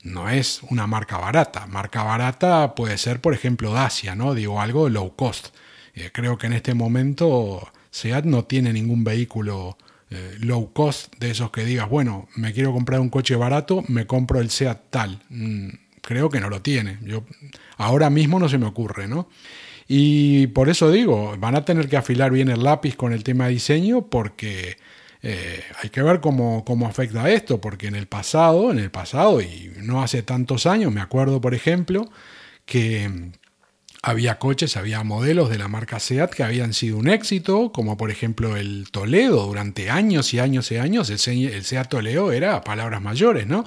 no 0.03 0.29
es 0.29 0.61
una 0.69 0.87
marca 0.87 1.17
barata. 1.17 1.65
Marca 1.67 2.03
barata 2.03 2.75
puede 2.75 2.97
ser, 2.97 3.21
por 3.21 3.33
ejemplo, 3.33 3.73
Dacia, 3.73 4.15
¿no? 4.15 4.33
Digo, 4.33 4.61
algo 4.61 4.89
low 4.89 5.15
cost. 5.15 5.47
Eh, 5.95 6.11
creo 6.13 6.37
que 6.37 6.47
en 6.47 6.53
este 6.53 6.73
momento 6.73 7.67
SEAT 7.89 8.25
no 8.25 8.45
tiene 8.45 8.71
ningún 8.73 9.03
vehículo 9.03 9.77
eh, 10.09 10.37
low 10.39 10.71
cost, 10.71 11.13
de 11.19 11.31
esos 11.31 11.51
que 11.51 11.65
digas, 11.65 11.89
bueno, 11.89 12.27
me 12.35 12.53
quiero 12.53 12.71
comprar 12.71 12.99
un 12.99 13.09
coche 13.09 13.35
barato, 13.35 13.83
me 13.87 14.05
compro 14.05 14.39
el 14.39 14.49
SEAT 14.49 14.89
tal. 14.89 15.19
Mm, 15.29 15.69
creo 16.01 16.29
que 16.29 16.39
no 16.39 16.49
lo 16.49 16.61
tiene. 16.61 16.99
Yo, 17.03 17.23
ahora 17.77 18.09
mismo 18.09 18.39
no 18.39 18.47
se 18.47 18.57
me 18.57 18.67
ocurre, 18.67 19.07
¿no? 19.07 19.27
Y 19.87 20.47
por 20.47 20.69
eso 20.69 20.91
digo, 20.91 21.35
van 21.37 21.55
a 21.55 21.65
tener 21.65 21.89
que 21.89 21.97
afilar 21.97 22.31
bien 22.31 22.49
el 22.49 22.63
lápiz 22.63 22.95
con 22.95 23.13
el 23.13 23.23
tema 23.23 23.45
de 23.45 23.53
diseño 23.53 24.07
porque 24.07 24.77
eh, 25.21 25.63
hay 25.81 25.89
que 25.89 26.01
ver 26.01 26.19
cómo, 26.19 26.63
cómo, 26.65 26.88
afecta 26.88 27.29
esto, 27.29 27.59
porque 27.59 27.88
en 27.88 27.95
el 27.95 28.07
pasado, 28.07 28.71
en 28.71 28.79
el 28.79 28.91
pasado, 28.91 29.41
y 29.41 29.74
no 29.77 30.01
hace 30.01 30.24
tantos 30.24 30.65
años, 30.65 30.91
me 30.91 31.01
acuerdo, 31.01 31.41
por 31.41 31.53
ejemplo, 31.53 32.09
que 32.65 33.31
había 34.03 34.39
coches, 34.39 34.77
había 34.77 35.03
modelos 35.03 35.50
de 35.50 35.57
la 35.57 35.67
marca 35.67 36.00
SEAT 36.00 36.31
que 36.33 36.43
habían 36.43 36.74
sido 36.74 36.97
un 36.97 37.09
éxito, 37.09 37.71
como 37.71 37.97
por 37.97 38.12
ejemplo 38.12 38.55
el 38.55 38.89
Toledo, 38.91 39.47
durante 39.47 39.89
años 39.89 40.33
y 40.33 40.39
años 40.39 40.71
y 40.71 40.77
años, 40.77 41.09
el, 41.09 41.19
SEAT 41.19 41.89
Toledo 41.89 42.31
era 42.31 42.62
palabras 42.62 43.01
mayores, 43.01 43.47
¿no? 43.47 43.65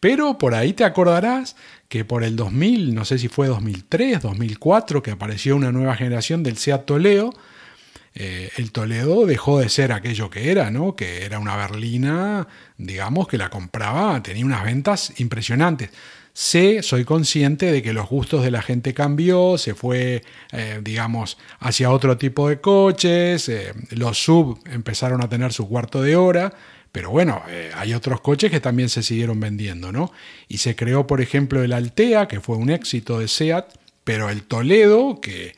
Pero 0.00 0.38
por 0.38 0.54
ahí 0.54 0.72
te 0.72 0.84
acordarás 0.84 1.56
que 1.88 2.04
por 2.04 2.24
el 2.24 2.36
2000, 2.36 2.94
no 2.94 3.04
sé 3.04 3.18
si 3.18 3.28
fue 3.28 3.48
2003, 3.48 4.22
2004, 4.22 5.02
que 5.02 5.10
apareció 5.10 5.56
una 5.56 5.72
nueva 5.72 5.96
generación 5.96 6.42
del 6.42 6.56
SEAT 6.56 6.84
Toledo, 6.84 7.34
eh, 8.20 8.50
el 8.56 8.72
Toledo 8.72 9.26
dejó 9.26 9.60
de 9.60 9.68
ser 9.68 9.92
aquello 9.92 10.28
que 10.28 10.50
era, 10.50 10.72
¿no? 10.72 10.96
Que 10.96 11.24
era 11.24 11.38
una 11.38 11.54
berlina, 11.54 12.48
digamos, 12.76 13.28
que 13.28 13.38
la 13.38 13.48
compraba, 13.48 14.20
tenía 14.24 14.44
unas 14.44 14.64
ventas 14.64 15.12
impresionantes. 15.20 15.90
Sé, 16.32 16.82
soy 16.82 17.04
consciente 17.04 17.70
de 17.70 17.80
que 17.80 17.92
los 17.92 18.08
gustos 18.08 18.42
de 18.42 18.50
la 18.50 18.60
gente 18.60 18.92
cambió, 18.92 19.56
se 19.56 19.74
fue, 19.74 20.24
eh, 20.50 20.80
digamos, 20.82 21.38
hacia 21.60 21.92
otro 21.92 22.18
tipo 22.18 22.48
de 22.48 22.60
coches, 22.60 23.48
eh, 23.48 23.72
los 23.90 24.18
sub 24.18 24.58
empezaron 24.66 25.22
a 25.22 25.28
tener 25.28 25.52
su 25.52 25.68
cuarto 25.68 26.02
de 26.02 26.16
hora, 26.16 26.52
pero 26.90 27.10
bueno, 27.10 27.42
hay 27.76 27.94
otros 27.94 28.20
coches 28.20 28.50
que 28.50 28.58
también 28.58 28.88
se 28.88 29.04
siguieron 29.04 29.38
vendiendo, 29.38 29.92
¿no? 29.92 30.10
Y 30.48 30.58
se 30.58 30.74
creó, 30.74 31.06
por 31.06 31.20
ejemplo, 31.20 31.62
el 31.62 31.72
Altea, 31.72 32.26
que 32.26 32.40
fue 32.40 32.56
un 32.56 32.70
éxito 32.70 33.20
de 33.20 33.28
SEAT, 33.28 33.74
pero 34.02 34.28
el 34.28 34.42
Toledo, 34.42 35.20
que 35.20 35.54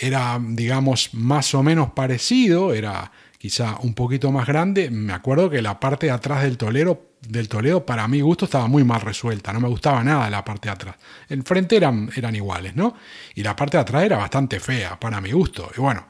era, 0.00 0.40
digamos, 0.40 1.10
más 1.12 1.54
o 1.54 1.62
menos 1.62 1.90
parecido, 1.90 2.72
era 2.72 3.12
quizá 3.36 3.76
un 3.82 3.92
poquito 3.92 4.32
más 4.32 4.46
grande. 4.46 4.90
Me 4.90 5.12
acuerdo 5.12 5.50
que 5.50 5.60
la 5.60 5.78
parte 5.78 6.06
de 6.06 6.12
atrás 6.12 6.42
del 6.42 6.56
Toledo, 6.56 7.10
del 7.20 7.48
Toledo 7.48 7.84
para 7.84 8.08
mi 8.08 8.22
gusto 8.22 8.46
estaba 8.46 8.66
muy 8.66 8.82
mal 8.82 9.02
resuelta, 9.02 9.52
no 9.52 9.60
me 9.60 9.68
gustaba 9.68 10.02
nada 10.02 10.30
la 10.30 10.42
parte 10.42 10.68
de 10.68 10.72
atrás. 10.72 10.96
El 11.28 11.42
frente 11.42 11.76
eran, 11.76 12.10
eran 12.16 12.34
iguales, 12.34 12.74
¿no? 12.74 12.94
Y 13.34 13.42
la 13.42 13.54
parte 13.54 13.76
de 13.76 13.82
atrás 13.82 14.04
era 14.04 14.16
bastante 14.16 14.58
fea 14.58 14.98
para 14.98 15.20
mi 15.20 15.32
gusto. 15.32 15.70
Y 15.76 15.80
bueno, 15.80 16.06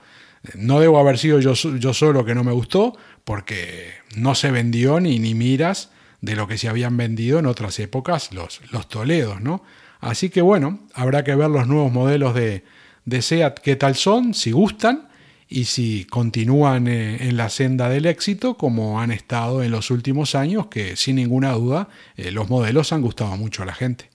no 0.55 0.79
debo 0.79 1.01
haber 1.01 1.19
sido 1.19 1.41
yo, 1.41 1.55
yo 1.55 1.93
solo 1.93 2.25
que 2.25 2.35
no 2.35 2.45
me 2.45 2.53
gustó, 2.53 2.97
porque 3.25 3.93
no 4.15 4.37
se 4.37 4.53
vendió 4.53 5.01
ni, 5.01 5.19
ni 5.19 5.35
miras 5.35 5.91
de 6.21 6.37
lo 6.37 6.47
que 6.47 6.59
se 6.59 6.69
habían 6.69 6.97
vendido 6.97 7.41
en 7.41 7.47
otras 7.47 7.79
épocas 7.81 8.33
los, 8.33 8.61
los 8.71 8.89
Toledos, 8.89 9.41
¿no? 9.41 9.65
Así 10.01 10.31
que 10.31 10.43
bueno, 10.43 10.81
habrá 10.95 11.25
que 11.25 11.35
ver 11.35 11.51
los 11.51 11.67
nuevos 11.67 11.93
modelos 11.93 12.35
de, 12.35 12.65
de 13.11 13.21
SEAT 13.21 13.59
qué 13.59 13.77
tal 13.77 13.97
son, 13.97 14.33
si 14.33 14.53
gustan 14.53 15.09
y 15.49 15.65
si 15.65 16.05
continúan 16.05 16.87
eh, 16.87 17.29
en 17.29 17.37
la 17.37 17.51
senda 17.51 17.89
del 17.89 18.07
éxito 18.07 18.57
como 18.57 19.01
han 19.01 19.11
estado 19.11 19.63
en 19.63 19.73
los 19.73 19.91
últimos 19.91 20.35
años, 20.37 20.69
que 20.69 20.97
sin 20.97 21.17
ninguna 21.17 21.53
duda 21.53 21.89
eh, 22.17 22.31
los 22.31 22.49
modelos 22.49 22.93
han 22.93 23.03
gustado 23.03 23.37
mucho 23.37 23.65
a 23.65 23.67
la 23.67 23.75
gente. 23.75 24.09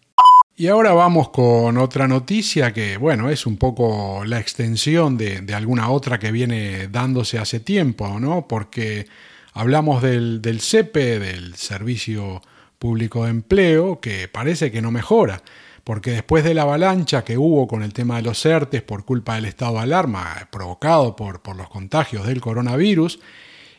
Y 0.57 0.67
ahora 0.67 0.93
vamos 0.93 1.29
con 1.29 1.77
otra 1.77 2.07
noticia 2.07 2.71
que, 2.71 2.95
bueno, 2.95 3.29
es 3.29 3.45
un 3.45 3.57
poco 3.57 4.23
la 4.25 4.39
extensión 4.39 5.17
de, 5.17 5.53
alguna 5.53 5.89
otra 5.89 6.17
que 6.17 6.31
viene 6.31 6.87
dándose 6.87 7.37
hace 7.37 7.59
tiempo, 7.59 8.21
¿no? 8.21 8.47
Porque 8.47 9.05
hablamos 9.51 10.01
del, 10.01 10.41
del 10.41 10.61
CEPE, 10.61 11.19
del 11.19 11.55
Servicio 11.55 12.41
Público 12.79 13.25
de 13.25 13.31
Empleo, 13.31 13.99
que 13.99 14.29
parece 14.29 14.71
que 14.71 14.81
no 14.81 14.91
mejora 14.91 15.41
porque 15.85 16.11
después 16.11 16.43
de 16.43 16.55
la 16.55 16.63
avalancha 16.63 17.23
que 17.23 17.37
hubo 17.37 17.67
con 17.67 17.83
el 17.83 17.93
tema 17.93 18.17
de 18.17 18.23
los 18.23 18.41
CERTES 18.41 18.81
por 18.81 19.05
culpa 19.05 19.35
del 19.35 19.45
estado 19.45 19.75
de 19.75 19.81
alarma 19.81 20.49
provocado 20.51 21.15
por, 21.15 21.41
por 21.41 21.55
los 21.55 21.69
contagios 21.69 22.25
del 22.25 22.41
coronavirus, 22.41 23.19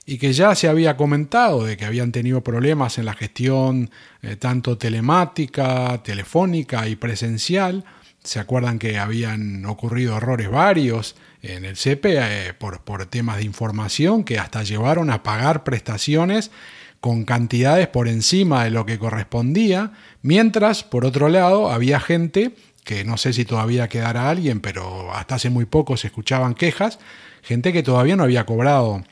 y 0.06 0.18
que 0.18 0.32
ya 0.32 0.54
se 0.54 0.68
había 0.68 0.96
comentado 0.96 1.64
de 1.64 1.76
que 1.76 1.84
habían 1.84 2.12
tenido 2.12 2.42
problemas 2.42 2.96
en 2.98 3.06
la 3.06 3.14
gestión 3.14 3.90
eh, 4.22 4.36
tanto 4.36 4.78
telemática, 4.78 6.00
telefónica 6.04 6.88
y 6.88 6.94
presencial. 6.94 7.84
Se 8.22 8.38
acuerdan 8.38 8.78
que 8.78 8.98
habían 8.98 9.64
ocurrido 9.66 10.16
errores 10.16 10.48
varios 10.48 11.16
en 11.42 11.64
el 11.64 11.76
CEPE 11.76 12.18
eh, 12.18 12.54
por, 12.54 12.82
por 12.82 13.06
temas 13.06 13.38
de 13.38 13.44
información 13.44 14.22
que 14.22 14.38
hasta 14.38 14.62
llevaron 14.62 15.10
a 15.10 15.24
pagar 15.24 15.64
prestaciones 15.64 16.52
con 17.06 17.24
cantidades 17.24 17.86
por 17.86 18.08
encima 18.08 18.64
de 18.64 18.70
lo 18.70 18.84
que 18.84 18.98
correspondía, 18.98 19.92
mientras, 20.22 20.82
por 20.82 21.04
otro 21.04 21.28
lado, 21.28 21.70
había 21.70 22.00
gente, 22.00 22.50
que 22.82 23.04
no 23.04 23.16
sé 23.16 23.32
si 23.32 23.44
todavía 23.44 23.88
quedará 23.88 24.28
alguien, 24.28 24.58
pero 24.58 25.14
hasta 25.14 25.36
hace 25.36 25.48
muy 25.48 25.66
poco 25.66 25.96
se 25.96 26.08
escuchaban 26.08 26.54
quejas, 26.54 26.98
gente 27.42 27.72
que 27.72 27.84
todavía 27.84 28.16
no 28.16 28.24
había 28.24 28.44
cobrado 28.44 29.04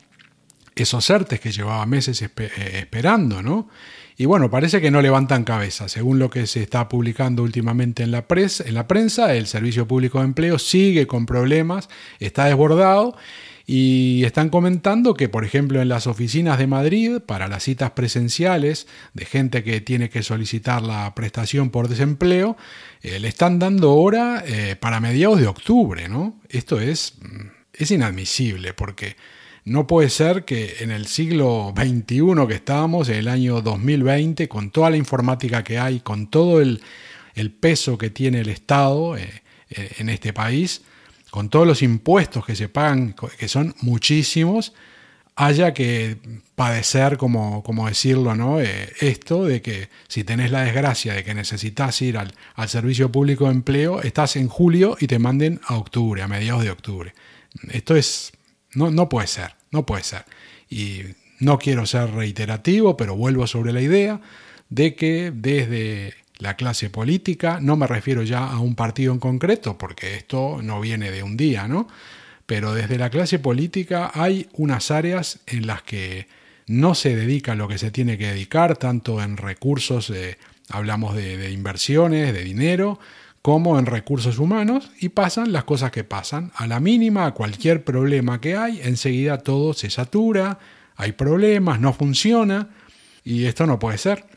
esos 0.75 1.05
certes 1.05 1.39
que 1.39 1.53
llevaba 1.53 1.85
meses 1.85 2.21
eh, 2.21 2.29
esperando, 2.73 3.41
¿no? 3.41 3.69
Y 4.17 4.25
bueno, 4.25 4.51
parece 4.51 4.81
que 4.81 4.91
no 4.91 5.01
levantan 5.01 5.45
cabeza. 5.45 5.87
Según 5.87 6.19
lo 6.19 6.29
que 6.29 6.47
se 6.47 6.63
está 6.63 6.89
publicando 6.89 7.43
últimamente 7.43 8.03
en 8.03 8.11
la, 8.11 8.25
en 8.27 8.73
la 8.73 8.87
prensa, 8.89 9.33
el 9.35 9.47
Servicio 9.47 9.87
Público 9.87 10.19
de 10.19 10.25
Empleo 10.25 10.59
sigue 10.59 11.07
con 11.07 11.25
problemas, 11.25 11.87
está 12.19 12.43
desbordado 12.43 13.15
y 13.67 14.23
están 14.25 14.49
comentando 14.49 15.15
que, 15.15 15.27
por 15.27 15.43
ejemplo, 15.43 15.81
en 15.81 15.89
las 15.89 16.05
oficinas 16.05 16.59
de 16.59 16.67
Madrid, 16.67 17.19
para 17.25 17.47
las 17.47 17.63
citas 17.63 17.91
presenciales 17.91 18.87
de 19.13 19.25
gente 19.25 19.63
que 19.63 19.81
tiene 19.81 20.09
que 20.09 20.21
solicitar 20.21 20.83
la 20.83 21.15
prestación 21.15 21.71
por 21.71 21.87
desempleo, 21.87 22.57
eh, 23.01 23.19
le 23.19 23.27
están 23.27 23.57
dando 23.57 23.95
hora 23.95 24.43
eh, 24.45 24.75
para 24.75 24.99
mediados 24.99 25.39
de 25.39 25.47
octubre, 25.47 26.07
¿no? 26.07 26.39
Esto 26.49 26.79
es, 26.79 27.15
mm, 27.21 27.47
es 27.73 27.91
inadmisible 27.91 28.73
porque 28.73 29.15
no 29.63 29.87
puede 29.87 30.11
ser 30.11 30.45
que 30.45 30.75
en 30.81 30.91
el 30.91 31.07
siglo 31.07 31.73
XXI 31.75 32.47
que 32.47 32.53
estamos, 32.53 33.09
en 33.09 33.15
el 33.15 33.27
año 33.27 33.61
2020, 33.61 34.47
con 34.47 34.69
toda 34.69 34.91
la 34.91 34.97
informática 34.97 35.63
que 35.63 35.79
hay, 35.79 36.01
con 36.01 36.27
todo 36.29 36.61
el, 36.61 36.81
peso 37.59 37.97
que 37.97 38.11
tiene 38.11 38.41
el 38.41 38.49
Estado 38.49 39.17
eh, 39.17 39.41
en 39.97 40.09
este 40.09 40.33
país, 40.33 40.83
con 41.35 41.49
todos 41.49 41.67
los 41.67 41.81
impuestos 41.81 42.45
que 42.45 42.55
se 42.55 42.69
pagan, 42.69 43.13
que 43.37 43.49
son 43.49 43.75
muchísimos, 43.81 44.71
haya 45.35 45.73
que 45.73 46.15
padecer, 46.55 47.17
como, 47.17 47.61
como 47.61 47.89
decirlo, 47.89 48.35
¿no? 48.35 48.61
Eh, 48.61 48.93
esto 49.01 49.43
de 49.43 49.61
que 49.61 49.89
si 50.07 50.23
tenés 50.23 50.49
la 50.49 50.61
desgracia 50.61 51.13
de 51.13 51.25
que 51.25 51.33
necesitas 51.33 52.01
ir 52.01 52.17
al, 52.17 52.33
servicio 52.69 53.11
público 53.11 53.47
de 53.47 53.51
empleo, 53.51 54.01
estás 54.01 54.37
en 54.37 54.47
julio 54.47 54.95
y 54.97 55.07
te 55.07 55.19
manden 55.19 55.59
a 55.67 55.75
octubre, 55.75 56.21
a 56.21 56.29
mediados 56.29 56.63
de 56.63 56.71
octubre. 56.71 57.13
Esto 57.69 57.97
es, 57.97 58.31
no, 58.73 58.89
no 58.89 59.09
puede 59.09 59.27
ser, 59.27 59.55
no 59.71 59.85
puede 59.85 60.03
ser. 60.03 60.23
Y 60.69 61.01
no 61.41 61.59
quiero 61.59 61.85
ser 61.85 62.11
reiterativo, 62.11 62.95
pero 62.95 63.17
vuelvo 63.17 63.45
sobre 63.45 63.73
la 63.73 63.81
idea 63.81 64.21
de 64.69 64.95
que 64.95 65.33
desde 65.35 66.13
la 66.37 66.55
clase 66.55 66.89
política, 66.89 67.59
no 67.61 67.77
me 67.77 67.87
refiero 67.87 68.23
ya 68.23 68.45
a 68.45 68.59
un 68.59 68.75
partido 68.75 69.13
en 69.13 69.19
concreto, 69.19 69.77
porque 69.77 70.15
esto 70.15 70.59
no 70.61 70.81
viene 70.81 71.11
de 71.11 71.23
un 71.23 71.37
día, 71.37 71.67
¿no? 71.67 71.87
Pero 72.45 72.73
desde 72.73 72.97
la 72.97 73.09
clase 73.09 73.39
política 73.39 74.11
hay 74.13 74.47
unas 74.53 74.91
áreas 74.91 75.39
en 75.47 75.65
las 75.65 75.81
que 75.81 76.27
no 76.67 76.95
se 76.95 77.15
dedica 77.15 77.55
lo 77.55 77.67
que 77.67 77.77
se 77.77 77.91
tiene 77.91 78.17
que 78.17 78.27
dedicar, 78.27 78.77
tanto 78.77 79.21
en 79.21 79.37
recursos, 79.37 80.11
hablamos 80.69 81.15
de, 81.15 81.37
de 81.37 81.51
inversiones, 81.51 82.33
de 82.33 82.43
dinero, 82.43 82.99
como 83.41 83.77
en 83.77 83.85
recursos 83.85 84.39
humanos, 84.39 84.89
y 84.99 85.09
pasan 85.09 85.53
las 85.53 85.63
cosas 85.63 85.91
que 85.91 86.03
pasan. 86.03 86.51
A 86.55 86.65
la 86.67 86.79
mínima, 86.79 87.27
a 87.27 87.33
cualquier 87.33 87.83
problema 87.83 88.41
que 88.41 88.55
hay, 88.55 88.81
enseguida 88.81 89.37
todo 89.37 89.73
se 89.73 89.89
satura, 89.89 90.59
hay 90.95 91.11
problemas, 91.11 91.79
no 91.79 91.93
funciona, 91.93 92.69
y 93.23 93.45
esto 93.45 93.67
no 93.67 93.79
puede 93.79 93.97
ser. 93.97 94.34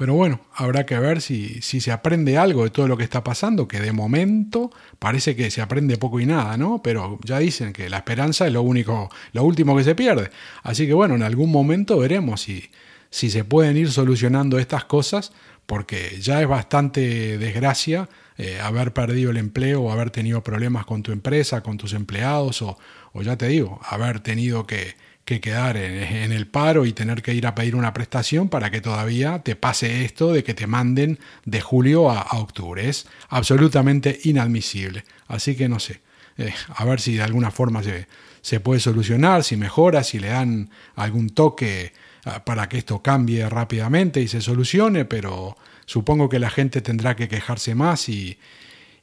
Pero 0.00 0.14
bueno, 0.14 0.40
habrá 0.54 0.86
que 0.86 0.98
ver 0.98 1.20
si, 1.20 1.60
si, 1.60 1.82
se 1.82 1.92
aprende 1.92 2.38
algo 2.38 2.64
de 2.64 2.70
todo 2.70 2.88
lo 2.88 2.96
que 2.96 3.04
está 3.04 3.22
pasando, 3.22 3.68
que 3.68 3.80
de 3.80 3.92
momento 3.92 4.70
parece 4.98 5.36
que 5.36 5.50
se 5.50 5.60
aprende 5.60 5.98
poco 5.98 6.20
y 6.20 6.24
nada, 6.24 6.56
¿no? 6.56 6.82
Pero 6.82 7.18
ya 7.22 7.38
dicen 7.38 7.74
que 7.74 7.90
la 7.90 7.98
esperanza 7.98 8.46
es 8.46 8.52
lo 8.54 8.62
único, 8.62 9.10
lo 9.34 9.44
último 9.44 9.76
que 9.76 9.84
se 9.84 9.94
pierde. 9.94 10.30
Así 10.62 10.86
que 10.86 10.94
bueno, 10.94 11.16
en 11.16 11.22
algún 11.22 11.52
momento 11.52 11.98
veremos 11.98 12.40
si, 12.40 12.70
si 13.10 13.28
se 13.28 13.44
pueden 13.44 13.76
ir 13.76 13.92
solucionando 13.92 14.58
estas 14.58 14.86
cosas, 14.86 15.32
porque 15.66 16.16
ya 16.18 16.40
es 16.40 16.48
bastante 16.48 17.36
desgracia 17.36 18.08
eh, 18.38 18.58
haber 18.58 18.94
perdido 18.94 19.30
el 19.30 19.36
empleo 19.36 19.82
o 19.82 19.92
haber 19.92 20.08
tenido 20.08 20.42
problemas 20.42 20.86
con 20.86 21.02
tu 21.02 21.12
empresa, 21.12 21.62
con 21.62 21.76
tus 21.76 21.92
empleados, 21.92 22.62
o, 22.62 22.78
o 23.12 23.20
ya 23.20 23.36
te 23.36 23.48
digo, 23.48 23.78
haber 23.84 24.20
tenido 24.20 24.66
que 24.66 24.94
que 25.30 25.40
quedar 25.40 25.76
en, 25.76 26.32
el 26.32 26.48
paro 26.48 26.86
y 26.86 26.92
tener 26.92 27.22
que 27.22 27.32
ir 27.32 27.46
a 27.46 27.54
pedir 27.54 27.76
una 27.76 27.92
prestación 27.92 28.48
para 28.48 28.72
que 28.72 28.80
todavía 28.80 29.44
te 29.44 29.54
pase 29.54 30.04
esto 30.04 30.32
de 30.32 30.42
que 30.42 30.54
te 30.54 30.66
manden 30.66 31.20
de 31.44 31.60
julio 31.60 32.10
a, 32.10 32.22
octubre. 32.40 32.88
Es 32.88 33.06
absolutamente 33.28 34.18
inadmisible. 34.24 35.04
Así 35.28 35.54
que 35.54 35.68
no 35.68 35.78
sé. 35.78 36.00
eh, 36.36 36.52
a 36.74 36.84
ver 36.84 37.00
si 37.00 37.14
de 37.14 37.22
alguna 37.22 37.52
forma 37.52 37.80
se, 37.84 38.08
se 38.40 38.58
puede 38.58 38.80
solucionar, 38.80 39.44
si 39.44 39.56
mejora, 39.56 40.02
si 40.02 40.18
le 40.18 40.30
dan 40.30 40.70
algún 40.96 41.30
toque 41.30 41.92
ah, 42.24 42.44
para 42.44 42.68
que 42.68 42.78
esto 42.78 43.00
cambie 43.00 43.48
rápidamente 43.48 44.20
y 44.20 44.26
se 44.26 44.40
solucione, 44.40 45.04
pero 45.04 45.56
supongo 45.86 46.28
que 46.28 46.40
la 46.40 46.50
gente 46.50 46.80
tendrá 46.80 47.14
que 47.14 47.28
quejarse 47.28 47.76
más 47.76 48.08
y, 48.08 48.36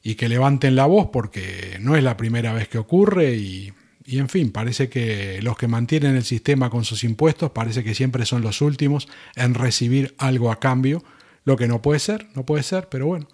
y 0.02 0.16
que 0.16 0.28
levanten 0.28 0.76
la 0.76 0.84
voz 0.84 1.08
porque 1.10 1.78
no 1.80 1.96
es 1.96 2.04
la 2.04 2.18
primera 2.18 2.52
vez 2.52 2.68
que 2.68 2.76
ocurre 2.76 3.32
y, 3.32 3.72
y, 4.08 4.18
en 4.18 4.30
fin, 4.30 4.50
parece 4.52 4.88
que 4.88 5.40
los 5.42 5.58
que 5.58 5.68
mantienen 5.68 6.16
el 6.16 6.24
sistema 6.24 6.70
con 6.70 6.86
sus 6.86 7.04
impuestos 7.04 7.50
parece 7.50 7.84
que 7.84 7.94
siempre 7.94 8.24
son 8.24 8.40
los 8.40 8.62
últimos 8.62 9.06
en 9.36 9.52
recibir 9.52 10.14
algo 10.16 10.50
a 10.50 10.58
cambio, 10.58 11.04
lo 11.44 11.58
que 11.58 11.68
no 11.68 11.82
puede 11.82 12.00
ser, 12.00 12.26
no 12.34 12.46
puede 12.46 12.62
ser, 12.62 12.88
pero 12.88 13.06
bueno, 13.06 13.28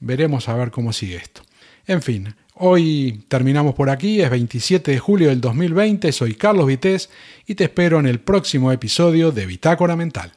veremos 0.00 0.50
a 0.50 0.56
ver 0.56 0.70
cómo 0.70 0.92
sigue 0.92 1.16
esto. 1.16 1.40
En 1.86 2.02
fin, 2.02 2.34
hoy 2.52 3.24
terminamos 3.28 3.74
por 3.74 3.88
aquí, 3.88 4.20
es 4.20 4.28
27 4.28 4.90
de 4.90 4.98
julio 4.98 5.30
del 5.30 5.40
2020, 5.40 6.12
soy 6.12 6.34
Carlos 6.34 6.66
Vitéz 6.66 7.08
y 7.46 7.54
te 7.54 7.64
espero 7.64 7.98
en 7.98 8.04
el 8.06 8.20
próximo 8.20 8.72
episodio 8.72 9.32
de 9.32 9.46
Bitácora 9.46 9.96
Mental. 9.96 10.32